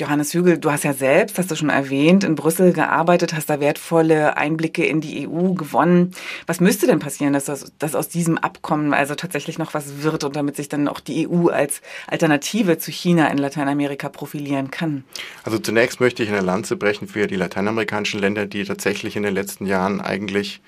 Johannes 0.00 0.32
Hügel, 0.34 0.58
du 0.58 0.70
hast 0.72 0.84
ja 0.84 0.92
selbst, 0.92 1.38
hast 1.38 1.50
du 1.50 1.54
schon 1.54 1.68
erwähnt, 1.68 2.24
in 2.24 2.34
Brüssel 2.34 2.72
gearbeitet, 2.72 3.34
hast 3.34 3.50
da 3.50 3.60
wertvolle 3.60 4.36
Einblicke 4.36 4.84
in 4.84 5.00
die 5.00 5.28
EU 5.28 5.52
gewonnen. 5.52 6.12
Was 6.46 6.60
müsste 6.60 6.86
denn 6.86 6.98
passieren, 6.98 7.32
dass, 7.32 7.44
das, 7.44 7.72
dass 7.78 7.94
aus 7.94 8.08
diesem 8.08 8.38
Abkommen 8.38 8.94
also 8.94 9.14
tatsächlich 9.14 9.58
noch 9.58 9.74
was 9.74 10.02
wird 10.02 10.24
und 10.24 10.34
damit 10.34 10.56
sich 10.56 10.68
dann 10.68 10.88
auch 10.88 11.00
die 11.00 11.28
EU 11.28 11.48
als 11.48 11.82
Alternative 12.06 12.78
zu 12.78 12.90
China 12.90 13.28
in 13.28 13.38
Lateinamerika 13.38 14.08
profilieren 14.08 14.70
kann? 14.70 15.04
Also 15.44 15.58
zunächst 15.58 16.00
möchte 16.00 16.22
ich 16.22 16.30
eine 16.30 16.40
Lanze 16.40 16.76
brechen 16.76 17.06
für 17.06 17.26
die 17.26 17.36
lateinamerikanischen 17.36 18.20
Länder, 18.20 18.46
die 18.46 18.64
tatsächlich 18.64 19.16
in 19.16 19.22
den 19.22 19.34
letzten 19.34 19.66
Jahren 19.66 20.00
eigentlich 20.00 20.60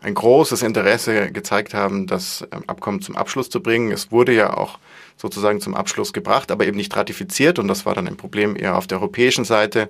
ein 0.00 0.14
großes 0.14 0.62
Interesse 0.62 1.32
gezeigt 1.32 1.74
haben, 1.74 2.06
das 2.06 2.46
ähm, 2.52 2.64
Abkommen 2.66 3.02
zum 3.02 3.16
Abschluss 3.16 3.50
zu 3.50 3.60
bringen. 3.62 3.90
Es 3.90 4.12
wurde 4.12 4.32
ja 4.32 4.56
auch 4.56 4.78
sozusagen 5.16 5.60
zum 5.60 5.74
Abschluss 5.74 6.12
gebracht, 6.12 6.50
aber 6.52 6.66
eben 6.66 6.76
nicht 6.76 6.94
ratifiziert. 6.96 7.58
Und 7.58 7.68
das 7.68 7.84
war 7.84 7.94
dann 7.94 8.06
ein 8.06 8.16
Problem 8.16 8.56
eher 8.56 8.76
auf 8.76 8.86
der 8.86 8.98
europäischen 8.98 9.44
Seite 9.44 9.88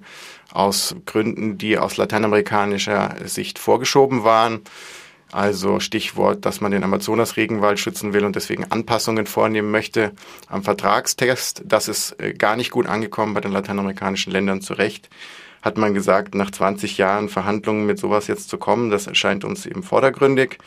aus 0.53 0.97
Gründen, 1.05 1.59
die 1.59 1.77
aus 1.79 1.99
lateinamerikanischer 1.99 3.17
Sicht 3.27 3.59
vorgeschoben 3.59 4.25
waren. 4.25 4.63
Also 5.31 5.79
Stichwort, 5.79 6.47
dass 6.47 6.63
man 6.63 6.73
den 6.73 6.85
Amazonas-Regenwald 6.85 7.79
schützen 7.79 8.15
will 8.15 8.25
und 8.25 8.35
deswegen 8.35 8.65
Anpassungen 8.73 9.27
vornehmen 9.27 9.71
möchte 9.71 10.13
am 10.49 10.63
Vertragstext. 10.63 11.63
Das 11.67 11.87
ist 11.89 12.19
äh, 12.19 12.33
gar 12.33 12.57
nicht 12.57 12.71
gut 12.71 12.87
angekommen 12.87 13.35
bei 13.35 13.43
den 13.43 13.53
lateinamerikanischen 13.53 14.33
Ländern 14.33 14.63
zu 14.63 14.73
Recht. 14.73 15.11
Hat 15.63 15.77
man 15.77 15.95
gesagt, 15.95 16.35
nach 16.35 16.51
20 16.51 16.99
Jahren 16.99 17.29
Verhandlungen 17.29 17.87
mit 17.87 17.99
sowas 17.99 18.27
jetzt 18.27 18.49
zu 18.49 18.59
kommen, 18.59 18.91
das 18.91 19.07
erscheint 19.07 19.45
uns 19.45 19.67
eben 19.67 19.83
vordergründig. 19.83 20.59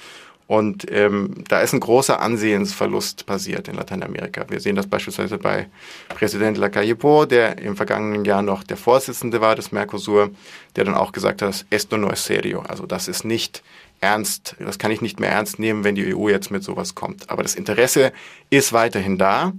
Und 0.52 0.92
ähm, 0.92 1.46
da 1.48 1.62
ist 1.62 1.72
ein 1.72 1.80
großer 1.80 2.20
Ansehensverlust 2.20 3.26
passiert 3.26 3.70
in 3.70 3.76
Lateinamerika. 3.76 4.44
Wir 4.50 4.60
sehen 4.60 4.76
das 4.76 4.86
beispielsweise 4.86 5.38
bei 5.38 5.68
Präsident 6.10 6.58
Lacalle 6.58 6.94
der 7.26 7.58
im 7.60 7.78
vergangenen 7.78 8.26
Jahr 8.26 8.42
noch 8.42 8.66
der 8.66 8.76
Vorsitzende 8.76 9.40
war 9.40 9.56
des 9.56 9.72
Mercosur, 9.72 10.32
der 10.76 10.84
dann 10.84 10.96
auch 10.96 11.14
gesagt 11.14 11.42
hat, 11.42 11.66
esto 11.70 11.96
no 11.96 12.10
es 12.10 12.26
serio. 12.26 12.64
Also 12.68 12.86
das 12.86 13.08
ist 13.08 13.24
nicht 13.24 13.64
ernst, 14.02 14.58
das 14.60 14.78
kann 14.78 14.92
ich 14.92 15.00
nicht 15.00 15.22
mehr 15.22 15.30
ernst 15.30 15.58
nehmen, 15.58 15.86
wenn 15.86 15.96
die 15.96 16.14
EU 16.14 16.28
jetzt 16.28 16.52
mit 16.52 16.66
sowas 16.66 16.96
kommt. 16.96 17.30
Aber 17.30 17.44
das 17.44 17.56
Interesse 17.56 18.12
ist 18.50 18.74
weiterhin 18.74 19.18
da. 19.18 19.54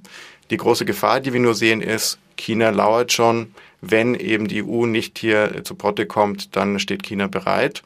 Die 0.50 0.56
große 0.56 0.84
Gefahr, 0.84 1.20
die 1.20 1.32
wir 1.32 1.40
nur 1.40 1.54
sehen, 1.54 1.80
ist, 1.80 2.18
China 2.36 2.70
lauert 2.70 3.12
schon. 3.12 3.54
Wenn 3.80 4.14
eben 4.14 4.48
die 4.48 4.62
EU 4.62 4.86
nicht 4.86 5.18
hier 5.18 5.64
zu 5.64 5.74
Potte 5.74 6.06
kommt, 6.06 6.56
dann 6.56 6.78
steht 6.78 7.02
China 7.02 7.26
bereit. 7.26 7.82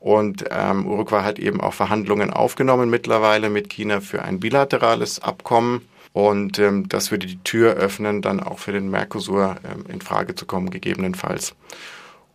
Und 0.00 0.44
ähm, 0.50 0.86
Uruguay 0.86 1.22
hat 1.22 1.38
eben 1.38 1.60
auch 1.60 1.74
Verhandlungen 1.74 2.30
aufgenommen 2.30 2.88
mittlerweile 2.88 3.50
mit 3.50 3.68
China 3.68 4.00
für 4.00 4.22
ein 4.22 4.40
bilaterales 4.40 5.20
Abkommen. 5.20 5.82
Und 6.12 6.58
ähm, 6.58 6.88
das 6.88 7.10
würde 7.10 7.26
die 7.26 7.42
Tür 7.44 7.74
öffnen, 7.74 8.22
dann 8.22 8.40
auch 8.40 8.58
für 8.58 8.72
den 8.72 8.90
Mercosur 8.90 9.56
ähm, 9.64 9.84
in 9.92 10.00
Frage 10.00 10.34
zu 10.34 10.46
kommen, 10.46 10.70
gegebenenfalls. 10.70 11.54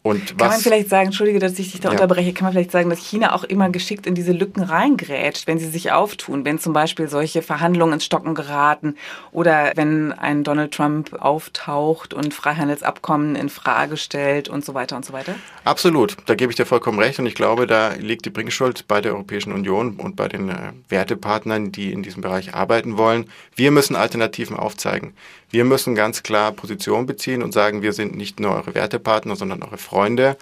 Und 0.06 0.38
kann 0.38 0.50
man 0.50 0.60
vielleicht 0.60 0.90
sagen, 0.90 1.08
entschuldige, 1.08 1.40
dass 1.40 1.58
ich 1.58 1.72
dich 1.72 1.82
da 1.82 1.90
ja. 1.90 1.94
unterbreche, 1.94 2.32
kann 2.32 2.46
man 2.46 2.54
vielleicht 2.54 2.70
sagen, 2.70 2.92
dass 2.92 3.00
China 3.00 3.34
auch 3.34 3.44
immer 3.44 3.72
geschickt 3.72 4.06
in 4.06 4.14
diese 4.14 4.34
Lücken 4.34 4.62
reingrätscht, 4.62 5.48
wenn 5.48 5.58
sie 5.58 5.68
sich 5.68 5.94
auftun, 5.94 6.46
wenn 6.46 6.60
zum 6.60 6.74
Beispiel 6.74 7.08
solche 7.08 7.42
Verhandlungen 7.42 7.96
ins 7.96 8.06
Stocken 8.06 8.36
geraten 8.36 8.98
oder 9.32 9.72
wenn 9.74 10.12
ein 10.12 10.44
Donald 10.44 10.76
Trump 10.76 11.20
auftaucht 11.20 12.14
und 12.14 12.36
Freihandelsabkommen 12.36 13.36
in 13.36 13.50
Frage 13.50 13.98
stellt 13.98 14.48
und 14.48 14.64
so 14.64 14.76
weiter 14.76 14.96
und 14.96 15.06
so 15.06 15.12
weiter? 15.12 15.34
Absolut, 15.64 16.18
da 16.28 16.36
gebe 16.36 16.52
ich 16.52 16.56
dir 16.56 16.68
vollkommen 16.68 17.00
recht 17.00 17.18
und 17.18 17.26
ich 17.26 17.34
glaube, 17.34 17.66
da 17.66 17.94
liegt 17.94 18.26
die 18.26 18.30
Bringschuld 18.30 18.88
bei 18.88 19.02
der 19.02 19.14
Europäischen 19.14 19.54
Union 19.54 19.96
und 19.96 20.16
bei 20.16 20.28
den 20.28 20.50
äh, 20.50 20.74
Wertepartnern, 20.88 21.72
die 21.72 21.92
in 21.92 22.04
diesem 22.04 22.22
Bereich 22.22 22.54
arbeiten 22.54 23.00
wollen. 23.00 23.32
Wir 23.56 23.72
müssen 23.72 23.96
Alternativen 23.96 24.56
aufzeigen. 24.56 25.16
Wir 25.50 25.66
müssen 25.66 25.96
ganz 25.96 26.24
klar 26.24 26.52
Position 26.52 27.06
beziehen 27.06 27.44
und 27.44 27.54
sagen, 27.54 27.82
wir 27.82 27.94
sind 27.94 28.16
nicht 28.16 28.40
nur 28.40 28.56
eure 28.56 28.76
Wertepartner, 28.76 29.36
sondern 29.36 29.64
eure 29.64 29.78
Freunde. 29.78 30.38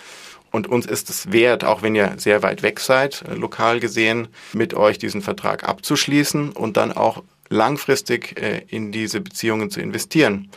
Und 0.53 0.67
uns 0.67 0.85
ist 0.85 1.09
es 1.09 1.31
wert, 1.31 1.63
auch 1.63 1.81
wenn 1.81 1.95
ihr 1.95 2.13
sehr 2.17 2.43
weit 2.43 2.61
weg 2.61 2.79
seid, 2.79 3.23
äh, 3.27 3.33
lokal 3.33 3.79
gesehen, 3.79 4.27
mit 4.53 4.75
euch 4.75 4.99
diesen 4.99 5.23
Vertrag 5.23 5.67
abzuschließen 5.67 6.51
und 6.51 6.77
dann 6.77 6.91
auch 6.91 7.23
langfristig 7.49 8.39
äh, 8.39 8.61
in 8.67 8.91
diese 8.91 9.19
Beziehungen 9.19 9.71
zu 9.71 9.81
investieren. 9.81 10.51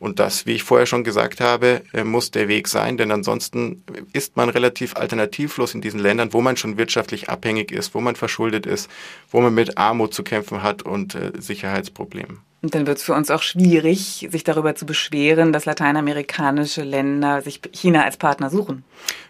Und 0.00 0.20
das, 0.20 0.44
wie 0.44 0.52
ich 0.52 0.64
vorher 0.64 0.86
schon 0.86 1.02
gesagt 1.02 1.40
habe, 1.40 1.80
äh, 1.94 2.04
muss 2.04 2.30
der 2.30 2.46
Weg 2.48 2.68
sein, 2.68 2.98
denn 2.98 3.10
ansonsten 3.10 3.82
ist 4.12 4.36
man 4.36 4.50
relativ 4.50 4.96
alternativlos 4.96 5.72
in 5.74 5.80
diesen 5.80 5.98
Ländern, 5.98 6.34
wo 6.34 6.42
man 6.42 6.58
schon 6.58 6.76
wirtschaftlich 6.76 7.30
abhängig 7.30 7.72
ist, 7.72 7.94
wo 7.94 8.02
man 8.02 8.16
verschuldet 8.16 8.66
ist, 8.66 8.90
wo 9.30 9.40
man 9.40 9.54
mit 9.54 9.78
Armut 9.78 10.12
zu 10.12 10.22
kämpfen 10.22 10.62
hat 10.62 10.82
und 10.82 11.18
Sicherheitsproblemen. 11.38 12.47
Und 12.60 12.74
dann 12.74 12.86
wird 12.86 12.98
es 12.98 13.04
für 13.04 13.14
uns 13.14 13.30
auch 13.30 13.42
schwierig, 13.42 14.26
sich 14.30 14.42
darüber 14.42 14.74
zu 14.74 14.84
beschweren, 14.84 15.52
dass 15.52 15.64
lateinamerikanische 15.64 16.82
Länder 16.82 17.40
sich 17.42 17.60
China 17.72 18.04
als 18.04 18.16
Partner 18.16 18.50
suchen. 18.50 18.84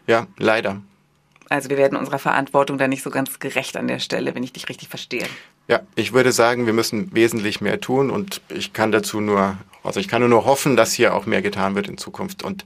Ja, 0.07 0.27
leider. 0.39 0.81
Also 1.51 1.71
wir 1.71 1.77
werden 1.77 1.97
unserer 1.97 2.19
Verantwortung 2.19 2.79
da 2.79 2.89
nicht 2.89 3.03
so 3.03 3.11
ganz 3.11 3.39
gerecht 3.39 3.77
an 3.77 3.89
der 3.89 3.99
Stelle, 3.99 4.35
wenn 4.35 4.43
ich 4.43 4.53
dich 4.53 4.69
richtig 4.69 4.89
verstehe. 4.89 5.27
Ja, 5.67 5.81
ich 5.95 6.13
würde 6.13 6.33
sagen, 6.33 6.67
wir 6.67 6.73
müssen 6.73 7.15
wesentlich 7.15 7.61
mehr 7.61 7.81
tun 7.81 8.11
und 8.11 8.41
ich 8.49 8.73
kann 8.73 8.93
dazu 8.93 9.21
nur, 9.21 9.57
also 9.83 10.01
ich 10.01 10.09
kann 10.09 10.27
nur 10.29 10.45
hoffen, 10.45 10.77
dass 10.77 10.93
hier 10.93 11.15
auch 11.15 11.27
mehr 11.27 11.43
getan 11.43 11.75
wird 11.75 11.89
in 11.89 11.99
Zukunft. 11.99 12.43
Und 12.43 12.65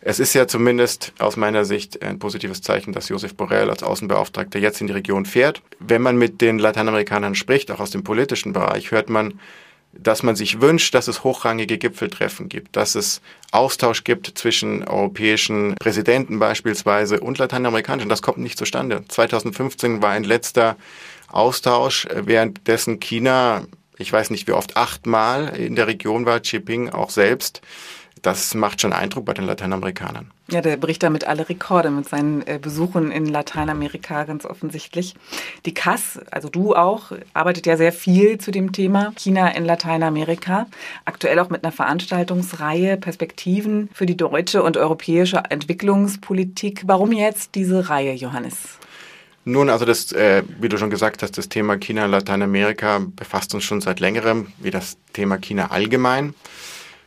es 0.00 0.18
ist 0.18 0.34
ja 0.34 0.46
zumindest 0.46 1.12
aus 1.18 1.36
meiner 1.36 1.64
Sicht 1.64 2.02
ein 2.02 2.18
positives 2.18 2.62
Zeichen, 2.62 2.92
dass 2.92 3.08
Josef 3.08 3.34
Borrell 3.34 3.70
als 3.70 3.82
Außenbeauftragter 3.82 4.58
jetzt 4.58 4.80
in 4.80 4.86
die 4.86 4.92
Region 4.92 5.26
fährt. 5.26 5.62
Wenn 5.78 6.02
man 6.02 6.16
mit 6.16 6.40
den 6.40 6.58
Lateinamerikanern 6.58 7.34
spricht, 7.34 7.70
auch 7.70 7.80
aus 7.80 7.90
dem 7.90 8.02
politischen 8.02 8.52
Bereich, 8.52 8.90
hört 8.90 9.10
man, 9.10 9.38
dass 9.92 10.22
man 10.22 10.36
sich 10.36 10.60
wünscht, 10.60 10.94
dass 10.94 11.08
es 11.08 11.24
hochrangige 11.24 11.78
Gipfeltreffen 11.78 12.48
gibt, 12.48 12.76
dass 12.76 12.94
es 12.94 13.20
Austausch 13.50 14.04
gibt 14.04 14.38
zwischen 14.38 14.84
europäischen 14.86 15.74
Präsidenten 15.80 16.38
beispielsweise 16.38 17.20
und 17.20 17.38
lateinamerikanischen. 17.38 18.08
Das 18.08 18.22
kommt 18.22 18.38
nicht 18.38 18.58
zustande. 18.58 19.02
2015 19.08 20.00
war 20.02 20.10
ein 20.10 20.24
letzter 20.24 20.76
Austausch, 21.28 22.06
währenddessen 22.12 23.00
China, 23.00 23.66
ich 23.98 24.12
weiß 24.12 24.30
nicht 24.30 24.46
wie 24.46 24.52
oft, 24.52 24.76
achtmal 24.76 25.56
in 25.56 25.76
der 25.76 25.86
Region 25.86 26.26
war, 26.26 26.40
Xi 26.40 26.56
Jinping 26.56 26.90
auch 26.90 27.10
selbst 27.10 27.60
das 28.22 28.54
macht 28.54 28.80
schon 28.80 28.92
Eindruck 28.92 29.24
bei 29.24 29.34
den 29.34 29.44
Lateinamerikanern. 29.44 30.30
Ja, 30.48 30.60
der 30.60 30.76
bricht 30.76 31.02
damit 31.02 31.24
alle 31.24 31.48
Rekorde 31.48 31.90
mit 31.90 32.08
seinen 32.08 32.46
äh, 32.46 32.58
Besuchen 32.60 33.12
in 33.12 33.26
Lateinamerika 33.26 34.24
ganz 34.24 34.44
offensichtlich. 34.44 35.14
Die 35.64 35.74
CAS, 35.74 36.18
also 36.30 36.48
du 36.48 36.74
auch, 36.74 37.12
arbeitet 37.34 37.66
ja 37.66 37.76
sehr 37.76 37.92
viel 37.92 38.38
zu 38.38 38.50
dem 38.50 38.72
Thema 38.72 39.12
China 39.16 39.48
in 39.48 39.64
Lateinamerika. 39.64 40.66
Aktuell 41.04 41.38
auch 41.38 41.50
mit 41.50 41.62
einer 41.62 41.72
Veranstaltungsreihe 41.72 42.96
Perspektiven 42.96 43.88
für 43.92 44.06
die 44.06 44.16
deutsche 44.16 44.62
und 44.62 44.76
europäische 44.76 45.42
Entwicklungspolitik. 45.48 46.82
Warum 46.86 47.12
jetzt 47.12 47.54
diese 47.54 47.88
Reihe, 47.88 48.12
Johannes? 48.12 48.80
Nun, 49.44 49.70
also 49.70 49.84
das, 49.84 50.12
äh, 50.12 50.42
wie 50.60 50.68
du 50.68 50.76
schon 50.76 50.90
gesagt 50.90 51.22
hast, 51.22 51.38
das 51.38 51.48
Thema 51.48 51.78
China 51.78 52.04
in 52.04 52.10
Lateinamerika 52.10 53.00
befasst 53.16 53.54
uns 53.54 53.64
schon 53.64 53.80
seit 53.80 54.00
längerem, 54.00 54.48
wie 54.58 54.70
das 54.70 54.98
Thema 55.12 55.38
China 55.38 55.70
allgemein. 55.70 56.34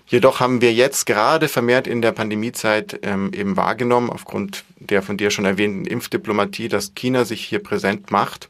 Jedoch 0.06 0.40
haben 0.40 0.62
wir 0.62 0.74
jetzt 0.74 1.06
gerade 1.06 1.48
vermehrt 1.48 1.88
in 1.88 2.02
der 2.02 2.12
Pandemiezeit 2.12 3.00
ähm, 3.04 3.32
eben 3.34 3.56
wahrgenommen, 3.56 4.10
aufgrund 4.10 4.64
der 4.78 5.02
von 5.02 5.18
dir 5.18 5.32
schon 5.32 5.46
erwähnten 5.46 5.86
Impfdiplomatie, 5.86 6.68
dass 6.68 6.94
China 6.94 7.26
sich 7.26 7.44
hier 7.46 7.60
präsent 7.60 8.12
macht 8.12 8.50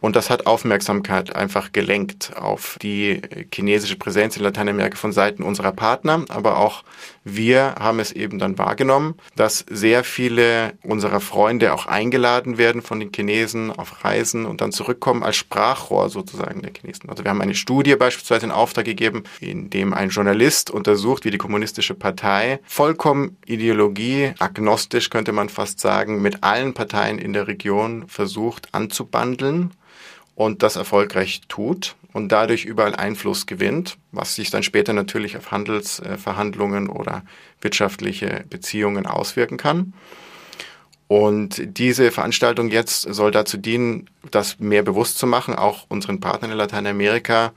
und 0.00 0.14
das 0.14 0.30
hat 0.30 0.46
Aufmerksamkeit 0.46 1.34
einfach 1.34 1.72
gelenkt 1.72 2.36
auf 2.36 2.78
die 2.82 3.22
chinesische 3.52 3.96
Präsenz 3.96 4.36
in 4.36 4.42
Lateinamerika 4.42 4.96
von 4.96 5.12
Seiten 5.12 5.42
unserer 5.42 5.72
Partner. 5.72 6.24
Aber 6.28 6.58
auch 6.58 6.84
wir 7.28 7.74
haben 7.76 7.98
es 7.98 8.12
eben 8.12 8.38
dann 8.38 8.56
wahrgenommen, 8.56 9.16
dass 9.34 9.66
sehr 9.68 10.04
viele 10.04 10.74
unserer 10.84 11.18
Freunde 11.18 11.74
auch 11.74 11.86
eingeladen 11.86 12.56
werden 12.56 12.82
von 12.82 13.00
den 13.00 13.10
Chinesen 13.12 13.72
auf 13.72 14.04
Reisen 14.04 14.46
und 14.46 14.60
dann 14.60 14.70
zurückkommen 14.70 15.24
als 15.24 15.34
Sprachrohr 15.34 16.08
sozusagen 16.08 16.62
der 16.62 16.70
Chinesen. 16.72 17.10
Also 17.10 17.24
wir 17.24 17.30
haben 17.30 17.40
eine 17.40 17.56
Studie 17.56 17.96
beispielsweise 17.96 18.46
in 18.46 18.52
Auftrag 18.52 18.84
gegeben, 18.84 19.24
in 19.40 19.70
dem 19.70 19.92
ein 19.92 20.10
Journalist 20.10 20.70
untersucht, 20.70 21.24
wie 21.24 21.32
die 21.32 21.38
kommunistische 21.38 21.94
Partei 21.94 22.60
vollkommen 22.64 23.36
ideologieagnostisch, 23.44 25.10
könnte 25.10 25.32
man 25.32 25.48
fast 25.48 25.80
sagen, 25.80 26.22
mit 26.22 26.44
allen 26.44 26.74
Parteien 26.74 27.18
in 27.18 27.32
der 27.32 27.48
Region 27.48 28.04
versucht 28.06 28.68
anzubandeln 28.70 29.72
und 30.36 30.62
das 30.62 30.76
erfolgreich 30.76 31.40
tut 31.48 31.96
und 32.12 32.30
dadurch 32.30 32.64
überall 32.64 32.94
Einfluss 32.94 33.46
gewinnt, 33.46 33.96
was 34.12 34.36
sich 34.36 34.50
dann 34.50 34.62
später 34.62 34.92
natürlich 34.92 35.36
auf 35.36 35.50
Handelsverhandlungen 35.50 36.88
oder 36.88 37.24
wirtschaftliche 37.60 38.44
Beziehungen 38.48 39.06
auswirken 39.06 39.56
kann. 39.56 39.94
Und 41.08 41.62
diese 41.78 42.10
Veranstaltung 42.10 42.68
jetzt 42.68 43.02
soll 43.02 43.30
dazu 43.30 43.56
dienen, 43.56 44.10
das 44.30 44.58
mehr 44.58 44.82
bewusst 44.82 45.18
zu 45.18 45.26
machen, 45.26 45.54
auch 45.54 45.86
unseren 45.88 46.20
Partnern 46.20 46.50
in 46.50 46.58
Lateinamerika, 46.58 47.52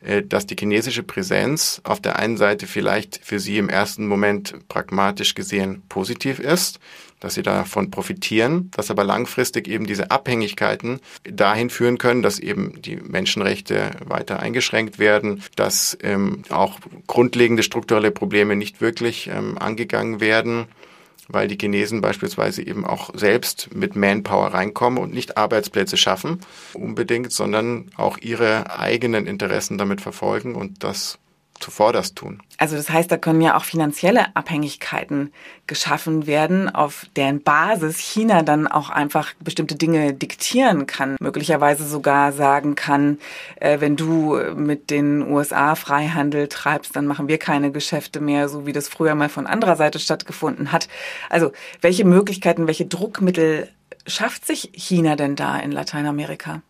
äh, 0.00 0.22
dass 0.22 0.46
die 0.46 0.56
chinesische 0.58 1.02
Präsenz 1.02 1.80
auf 1.84 2.00
der 2.00 2.18
einen 2.18 2.36
Seite 2.36 2.66
vielleicht 2.66 3.20
für 3.22 3.40
sie 3.40 3.58
im 3.58 3.68
ersten 3.68 4.06
Moment 4.06 4.68
pragmatisch 4.68 5.34
gesehen 5.34 5.82
positiv 5.88 6.38
ist, 6.38 6.78
dass 7.22 7.34
sie 7.34 7.42
davon 7.42 7.92
profitieren, 7.92 8.68
dass 8.72 8.90
aber 8.90 9.04
langfristig 9.04 9.68
eben 9.68 9.86
diese 9.86 10.10
Abhängigkeiten 10.10 10.98
dahin 11.22 11.70
führen 11.70 11.98
können, 11.98 12.20
dass 12.20 12.40
eben 12.40 12.82
die 12.82 12.96
Menschenrechte 12.96 13.92
weiter 14.04 14.40
eingeschränkt 14.40 14.98
werden, 14.98 15.44
dass 15.54 15.96
ähm, 16.02 16.42
auch 16.50 16.80
grundlegende 17.06 17.62
strukturelle 17.62 18.10
Probleme 18.10 18.56
nicht 18.56 18.80
wirklich 18.80 19.28
ähm, 19.28 19.56
angegangen 19.56 20.20
werden 20.20 20.66
weil 21.28 21.48
die 21.48 21.56
Chinesen 21.56 22.00
beispielsweise 22.00 22.66
eben 22.66 22.84
auch 22.84 23.10
selbst 23.14 23.74
mit 23.74 23.96
Manpower 23.96 24.48
reinkommen 24.48 24.98
und 24.98 25.14
nicht 25.14 25.38
Arbeitsplätze 25.38 25.96
schaffen 25.96 26.40
unbedingt, 26.74 27.32
sondern 27.32 27.90
auch 27.96 28.18
ihre 28.18 28.78
eigenen 28.78 29.26
Interessen 29.26 29.78
damit 29.78 30.00
verfolgen 30.00 30.56
und 30.56 30.84
das 30.84 31.18
zuvorderst 31.62 32.16
tun. 32.16 32.42
Also 32.58 32.76
das 32.76 32.90
heißt, 32.90 33.10
da 33.10 33.16
können 33.16 33.40
ja 33.40 33.56
auch 33.56 33.64
finanzielle 33.64 34.36
Abhängigkeiten 34.36 35.32
geschaffen 35.66 36.26
werden, 36.26 36.68
auf 36.68 37.06
deren 37.16 37.42
Basis 37.42 37.98
China 37.98 38.42
dann 38.42 38.66
auch 38.66 38.90
einfach 38.90 39.32
bestimmte 39.40 39.76
Dinge 39.76 40.12
diktieren 40.12 40.86
kann, 40.86 41.16
möglicherweise 41.20 41.88
sogar 41.88 42.32
sagen 42.32 42.74
kann, 42.74 43.18
äh, 43.56 43.80
wenn 43.80 43.96
du 43.96 44.38
mit 44.54 44.90
den 44.90 45.22
USA 45.22 45.74
Freihandel 45.74 46.48
treibst, 46.48 46.94
dann 46.96 47.06
machen 47.06 47.28
wir 47.28 47.38
keine 47.38 47.72
Geschäfte 47.72 48.20
mehr, 48.20 48.48
so 48.48 48.66
wie 48.66 48.72
das 48.72 48.88
früher 48.88 49.14
mal 49.14 49.28
von 49.28 49.46
anderer 49.46 49.76
Seite 49.76 49.98
stattgefunden 49.98 50.72
hat. 50.72 50.88
Also 51.30 51.52
welche 51.80 52.04
Möglichkeiten, 52.04 52.66
welche 52.66 52.86
Druckmittel 52.86 53.68
schafft 54.06 54.46
sich 54.46 54.70
China 54.74 55.16
denn 55.16 55.36
da 55.36 55.58
in 55.58 55.72
Lateinamerika? 55.72 56.62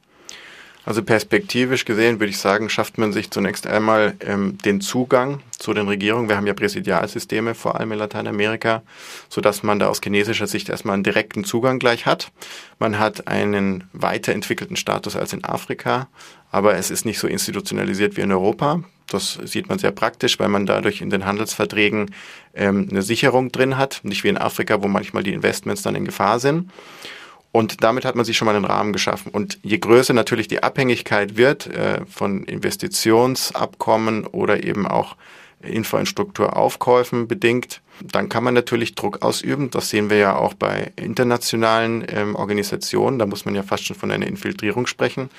Also 0.84 1.02
perspektivisch 1.04 1.84
gesehen 1.84 2.18
würde 2.18 2.30
ich 2.30 2.38
sagen, 2.38 2.68
schafft 2.68 2.98
man 2.98 3.12
sich 3.12 3.30
zunächst 3.30 3.68
einmal 3.68 4.16
ähm, 4.20 4.58
den 4.58 4.80
Zugang 4.80 5.40
zu 5.56 5.72
den 5.74 5.86
Regierungen. 5.86 6.28
Wir 6.28 6.36
haben 6.36 6.46
ja 6.46 6.54
Präsidialsysteme, 6.54 7.54
vor 7.54 7.78
allem 7.78 7.92
in 7.92 7.98
Lateinamerika, 7.98 8.82
so 9.28 9.40
dass 9.40 9.62
man 9.62 9.78
da 9.78 9.86
aus 9.86 10.00
chinesischer 10.02 10.48
Sicht 10.48 10.68
erstmal 10.68 10.94
einen 10.94 11.04
direkten 11.04 11.44
Zugang 11.44 11.78
gleich 11.78 12.04
hat. 12.04 12.32
Man 12.80 12.98
hat 12.98 13.28
einen 13.28 13.84
weiterentwickelten 13.92 14.74
Status 14.74 15.14
als 15.14 15.32
in 15.32 15.44
Afrika, 15.44 16.08
aber 16.50 16.74
es 16.74 16.90
ist 16.90 17.04
nicht 17.04 17.20
so 17.20 17.28
institutionalisiert 17.28 18.16
wie 18.16 18.22
in 18.22 18.32
Europa. 18.32 18.82
Das 19.06 19.38
sieht 19.44 19.68
man 19.68 19.78
sehr 19.78 19.92
praktisch, 19.92 20.40
weil 20.40 20.48
man 20.48 20.66
dadurch 20.66 21.00
in 21.00 21.10
den 21.10 21.24
Handelsverträgen 21.24 22.12
ähm, 22.54 22.88
eine 22.90 23.02
Sicherung 23.02 23.52
drin 23.52 23.78
hat, 23.78 24.00
nicht 24.02 24.24
wie 24.24 24.28
in 24.28 24.38
Afrika, 24.38 24.82
wo 24.82 24.88
manchmal 24.88 25.22
die 25.22 25.32
Investments 25.32 25.82
dann 25.82 25.94
in 25.94 26.04
Gefahr 26.04 26.40
sind. 26.40 26.70
Und 27.52 27.84
damit 27.84 28.06
hat 28.06 28.16
man 28.16 28.24
sich 28.24 28.36
schon 28.36 28.46
mal 28.46 28.56
einen 28.56 28.64
Rahmen 28.64 28.94
geschaffen. 28.94 29.30
Und 29.30 29.58
je 29.62 29.78
größer 29.78 30.14
natürlich 30.14 30.48
die 30.48 30.62
Abhängigkeit 30.62 31.36
wird 31.36 31.66
äh, 31.66 32.04
von 32.06 32.44
Investitionsabkommen 32.44 34.26
oder 34.26 34.64
eben 34.64 34.86
auch 34.86 35.16
Infrastrukturaufkäufen 35.62 37.28
bedingt, 37.28 37.82
dann 38.00 38.28
kann 38.28 38.42
man 38.42 38.54
natürlich 38.54 38.94
Druck 38.94 39.22
ausüben. 39.22 39.70
Das 39.70 39.90
sehen 39.90 40.10
wir 40.10 40.16
ja 40.16 40.36
auch 40.36 40.54
bei 40.54 40.92
internationalen 40.96 42.04
ähm, 42.08 42.34
Organisationen. 42.34 43.18
Da 43.18 43.26
muss 43.26 43.44
man 43.44 43.54
ja 43.54 43.62
fast 43.62 43.84
schon 43.84 43.96
von 43.96 44.10
einer 44.10 44.26
Infiltrierung 44.26 44.86
sprechen. 44.86 45.30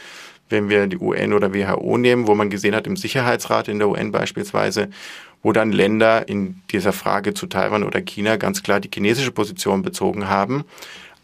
Wenn 0.49 0.69
wir 0.69 0.87
die 0.87 0.97
UN 0.97 1.33
oder 1.33 1.53
WHO 1.53 1.97
nehmen, 1.97 2.27
wo 2.27 2.35
man 2.35 2.49
gesehen 2.49 2.75
hat, 2.75 2.87
im 2.87 2.95
Sicherheitsrat 2.95 3.67
in 3.67 3.79
der 3.79 3.89
UN 3.89 4.11
beispielsweise, 4.11 4.89
wo 5.41 5.51
dann 5.51 5.71
Länder 5.71 6.27
in 6.27 6.61
dieser 6.71 6.93
Frage 6.93 7.33
zu 7.33 7.47
Taiwan 7.47 7.83
oder 7.83 8.01
China 8.01 8.37
ganz 8.37 8.63
klar 8.63 8.79
die 8.79 8.89
chinesische 8.93 9.31
Position 9.31 9.81
bezogen 9.81 10.29
haben, 10.29 10.63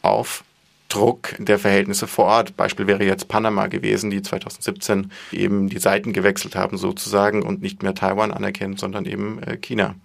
auf 0.02 0.44
Druck 0.90 1.36
der 1.38 1.60
Verhältnisse 1.60 2.08
vor 2.08 2.26
Ort. 2.26 2.58
Beispiel 2.58 2.88
wäre 2.88 3.06
jetzt 3.06 3.28
Panama 3.28 3.68
gewesen, 3.68 4.10
die 4.10 4.22
2017 4.22 5.12
eben 5.32 5.70
die 5.70 5.80
Seiten 5.80 6.14
gewechselt 6.14 6.56
haben 6.56 6.78
sozusagen 6.78 7.44
und 7.44 7.62
nicht 7.62 7.84
mehr 7.84 7.94
Taiwan 7.94 8.32
anerkennen, 8.32 8.78
sondern 8.78 9.06
eben 9.06 9.42
äh, 9.44 9.58
China 9.58 9.96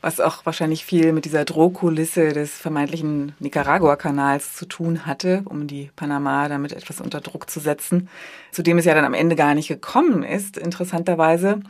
was 0.00 0.20
auch 0.20 0.46
wahrscheinlich 0.46 0.84
viel 0.84 1.12
mit 1.12 1.24
dieser 1.24 1.44
Drohkulisse 1.44 2.28
des 2.28 2.52
vermeintlichen 2.52 3.34
Nicaragua-Kanals 3.38 4.54
zu 4.54 4.66
tun 4.66 5.06
hatte, 5.06 5.42
um 5.44 5.66
die 5.66 5.90
Panama 5.94 6.48
damit 6.48 6.72
etwas 6.72 7.00
unter 7.00 7.20
Druck 7.20 7.50
zu 7.50 7.60
setzen, 7.60 8.08
zu 8.50 8.62
dem 8.62 8.78
es 8.78 8.84
ja 8.84 8.94
dann 8.94 9.04
am 9.04 9.14
Ende 9.14 9.36
gar 9.36 9.54
nicht 9.54 9.68
gekommen 9.68 10.22
ist, 10.22 10.56
interessanterweise. 10.56 11.60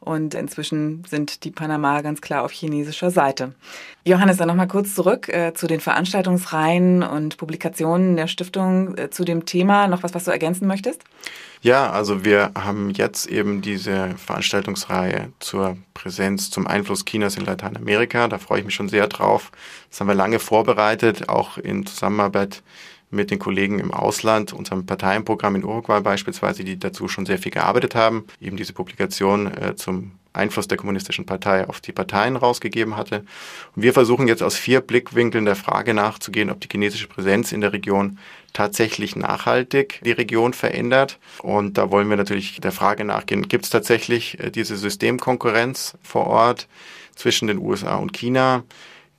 Und 0.00 0.34
inzwischen 0.34 1.02
sind 1.08 1.44
die 1.44 1.50
Panama 1.50 2.02
ganz 2.02 2.20
klar 2.20 2.42
auf 2.42 2.52
chinesischer 2.52 3.10
Seite. 3.10 3.54
Johannes, 4.04 4.36
dann 4.36 4.48
nochmal 4.48 4.68
kurz 4.68 4.94
zurück 4.94 5.28
äh, 5.30 5.54
zu 5.54 5.66
den 5.66 5.80
Veranstaltungsreihen 5.80 7.02
und 7.02 7.38
Publikationen 7.38 8.16
der 8.16 8.26
Stiftung 8.26 8.98
äh, 8.98 9.08
zu 9.08 9.24
dem 9.24 9.46
Thema. 9.46 9.88
Noch 9.88 10.02
was, 10.02 10.14
was 10.14 10.24
du 10.24 10.30
ergänzen 10.30 10.66
möchtest? 10.66 11.02
Ja, 11.64 11.90
also 11.90 12.26
wir 12.26 12.50
haben 12.54 12.90
jetzt 12.90 13.24
eben 13.24 13.62
diese 13.62 14.18
Veranstaltungsreihe 14.18 15.32
zur 15.38 15.78
Präsenz, 15.94 16.50
zum 16.50 16.66
Einfluss 16.66 17.06
Chinas 17.06 17.38
in 17.38 17.46
Lateinamerika. 17.46 18.28
Da 18.28 18.36
freue 18.36 18.58
ich 18.58 18.66
mich 18.66 18.74
schon 18.74 18.90
sehr 18.90 19.06
drauf. 19.06 19.50
Das 19.88 19.98
haben 19.98 20.08
wir 20.08 20.14
lange 20.14 20.40
vorbereitet, 20.40 21.30
auch 21.30 21.56
in 21.56 21.86
Zusammenarbeit 21.86 22.62
mit 23.10 23.30
den 23.30 23.38
Kollegen 23.38 23.78
im 23.78 23.94
Ausland, 23.94 24.52
unserem 24.52 24.84
Parteienprogramm 24.84 25.56
in 25.56 25.64
Uruguay 25.64 26.02
beispielsweise, 26.02 26.64
die 26.64 26.78
dazu 26.78 27.08
schon 27.08 27.24
sehr 27.24 27.38
viel 27.38 27.52
gearbeitet 27.52 27.94
haben, 27.94 28.26
eben 28.42 28.58
diese 28.58 28.74
Publikation 28.74 29.46
äh, 29.46 29.74
zum 29.74 30.12
Einfluss 30.34 30.68
der 30.68 30.76
Kommunistischen 30.76 31.24
Partei 31.24 31.66
auf 31.68 31.80
die 31.80 31.92
Parteien 31.92 32.36
rausgegeben 32.36 32.96
hatte. 32.96 33.24
Und 33.74 33.82
wir 33.82 33.92
versuchen 33.92 34.28
jetzt 34.28 34.42
aus 34.42 34.56
vier 34.56 34.80
Blickwinkeln 34.80 35.46
der 35.46 35.56
Frage 35.56 35.94
nachzugehen, 35.94 36.50
ob 36.50 36.60
die 36.60 36.68
chinesische 36.70 37.08
Präsenz 37.08 37.52
in 37.52 37.62
der 37.62 37.72
Region 37.72 38.18
tatsächlich 38.52 39.16
nachhaltig 39.16 40.00
die 40.04 40.12
Region 40.12 40.52
verändert. 40.52 41.18
Und 41.42 41.78
da 41.78 41.90
wollen 41.90 42.10
wir 42.10 42.16
natürlich 42.16 42.60
der 42.60 42.72
Frage 42.72 43.04
nachgehen, 43.04 43.48
gibt 43.48 43.64
es 43.64 43.70
tatsächlich 43.70 44.38
äh, 44.40 44.50
diese 44.50 44.76
Systemkonkurrenz 44.76 45.96
vor 46.02 46.26
Ort 46.26 46.68
zwischen 47.16 47.48
den 47.48 47.58
USA 47.58 47.96
und 47.96 48.12
China? 48.12 48.64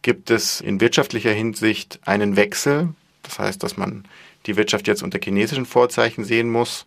Gibt 0.03 0.29
es 0.29 0.61
in 0.61 0.79
wirtschaftlicher 0.79 1.31
Hinsicht 1.31 1.99
einen 2.05 2.35
Wechsel 2.35 2.89
das 3.25 3.39
heißt, 3.39 3.63
dass 3.63 3.77
man 3.77 4.03
die 4.45 4.55
Wirtschaft 4.55 4.87
jetzt 4.87 5.03
unter 5.03 5.19
chinesischen 5.21 5.65
Vorzeichen 5.65 6.23
sehen 6.23 6.49
muss. 6.49 6.85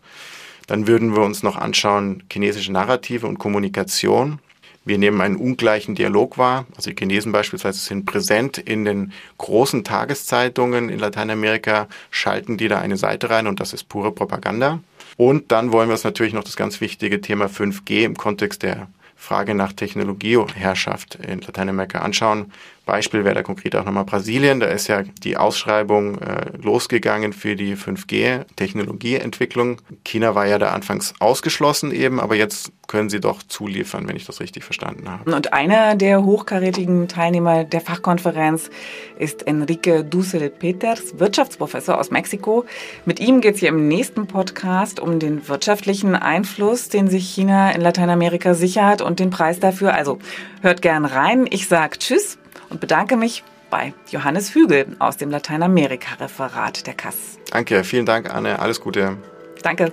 Dann 0.69 0.85
würden 0.85 1.15
wir 1.15 1.23
uns 1.23 1.41
noch 1.41 1.55
anschauen, 1.55 2.21
chinesische 2.31 2.71
Narrative 2.71 3.25
und 3.25 3.39
Kommunikation. 3.39 4.37
Wir 4.85 4.99
nehmen 4.99 5.19
einen 5.19 5.35
ungleichen 5.35 5.95
Dialog 5.95 6.37
wahr. 6.37 6.67
Also 6.77 6.91
die 6.91 6.95
Chinesen 6.95 7.31
beispielsweise 7.31 7.79
sind 7.79 8.05
präsent 8.05 8.59
in 8.59 8.85
den 8.85 9.11
großen 9.39 9.83
Tageszeitungen 9.83 10.89
in 10.89 10.99
Lateinamerika, 10.99 11.87
schalten 12.11 12.57
die 12.57 12.67
da 12.67 12.77
eine 12.77 12.97
Seite 12.97 13.31
rein 13.31 13.47
und 13.47 13.59
das 13.59 13.73
ist 13.73 13.89
pure 13.89 14.11
Propaganda. 14.11 14.79
Und 15.17 15.51
dann 15.51 15.71
wollen 15.71 15.89
wir 15.89 15.93
uns 15.93 16.03
natürlich 16.03 16.33
noch 16.33 16.43
das 16.43 16.55
ganz 16.55 16.81
wichtige 16.81 17.19
Thema 17.19 17.47
5G 17.47 18.03
im 18.03 18.15
Kontext 18.15 18.61
der 18.61 18.89
Frage 19.15 19.55
nach 19.55 19.73
Technologieherrschaft 19.73 21.15
in 21.15 21.41
Lateinamerika 21.41 21.99
anschauen. 21.99 22.53
Beispiel 22.89 23.23
wäre 23.23 23.35
da 23.35 23.43
konkret 23.43 23.75
auch 23.75 23.85
nochmal 23.85 24.05
Brasilien. 24.05 24.59
Da 24.59 24.65
ist 24.65 24.87
ja 24.87 25.03
die 25.23 25.37
Ausschreibung 25.37 26.19
äh, 26.19 26.57
losgegangen 26.57 27.33
für 27.33 27.55
die 27.55 27.75
5G-Technologieentwicklung. 27.75 29.81
China 30.03 30.33
war 30.33 30.47
ja 30.47 30.57
da 30.57 30.71
anfangs 30.71 31.13
ausgeschlossen 31.19 31.91
eben, 31.91 32.19
aber 32.19 32.35
jetzt 32.35 32.71
können 32.87 33.09
sie 33.09 33.19
doch 33.19 33.43
zuliefern, 33.43 34.07
wenn 34.07 34.15
ich 34.15 34.25
das 34.25 34.39
richtig 34.39 34.63
verstanden 34.63 35.09
habe. 35.09 35.31
Und 35.31 35.53
einer 35.53 35.95
der 35.95 36.25
hochkarätigen 36.25 37.07
Teilnehmer 37.07 37.63
der 37.63 37.81
Fachkonferenz 37.81 38.71
ist 39.19 39.45
Enrique 39.45 40.03
Dussel-Peters, 40.03 41.19
Wirtschaftsprofessor 41.19 41.99
aus 41.99 42.09
Mexiko. 42.09 42.65
Mit 43.05 43.19
ihm 43.19 43.41
geht 43.41 43.53
es 43.53 43.59
hier 43.59 43.69
im 43.69 43.87
nächsten 43.87 44.25
Podcast 44.25 44.99
um 44.99 45.19
den 45.19 45.47
wirtschaftlichen 45.47 46.15
Einfluss, 46.15 46.89
den 46.89 47.07
sich 47.07 47.29
China 47.29 47.71
in 47.71 47.81
Lateinamerika 47.81 48.55
sichert 48.55 49.03
und 49.03 49.19
den 49.19 49.29
Preis 49.29 49.59
dafür. 49.59 49.93
Also 49.93 50.17
hört 50.61 50.81
gern 50.81 51.05
rein. 51.05 51.45
Ich 51.49 51.67
sage 51.67 51.99
Tschüss 51.99 52.38
und 52.69 52.79
bedanke 52.79 53.17
mich 53.17 53.43
bei 53.69 53.93
Johannes 54.09 54.55
Hügel 54.55 54.95
aus 54.99 55.17
dem 55.17 55.29
Lateinamerika-Referat 55.29 56.87
der 56.87 56.93
KAS. 56.93 57.37
Danke, 57.51 57.83
vielen 57.83 58.05
Dank, 58.05 58.33
Anne. 58.33 58.59
Alles 58.59 58.81
Gute. 58.81 59.17
Danke. 59.61 59.91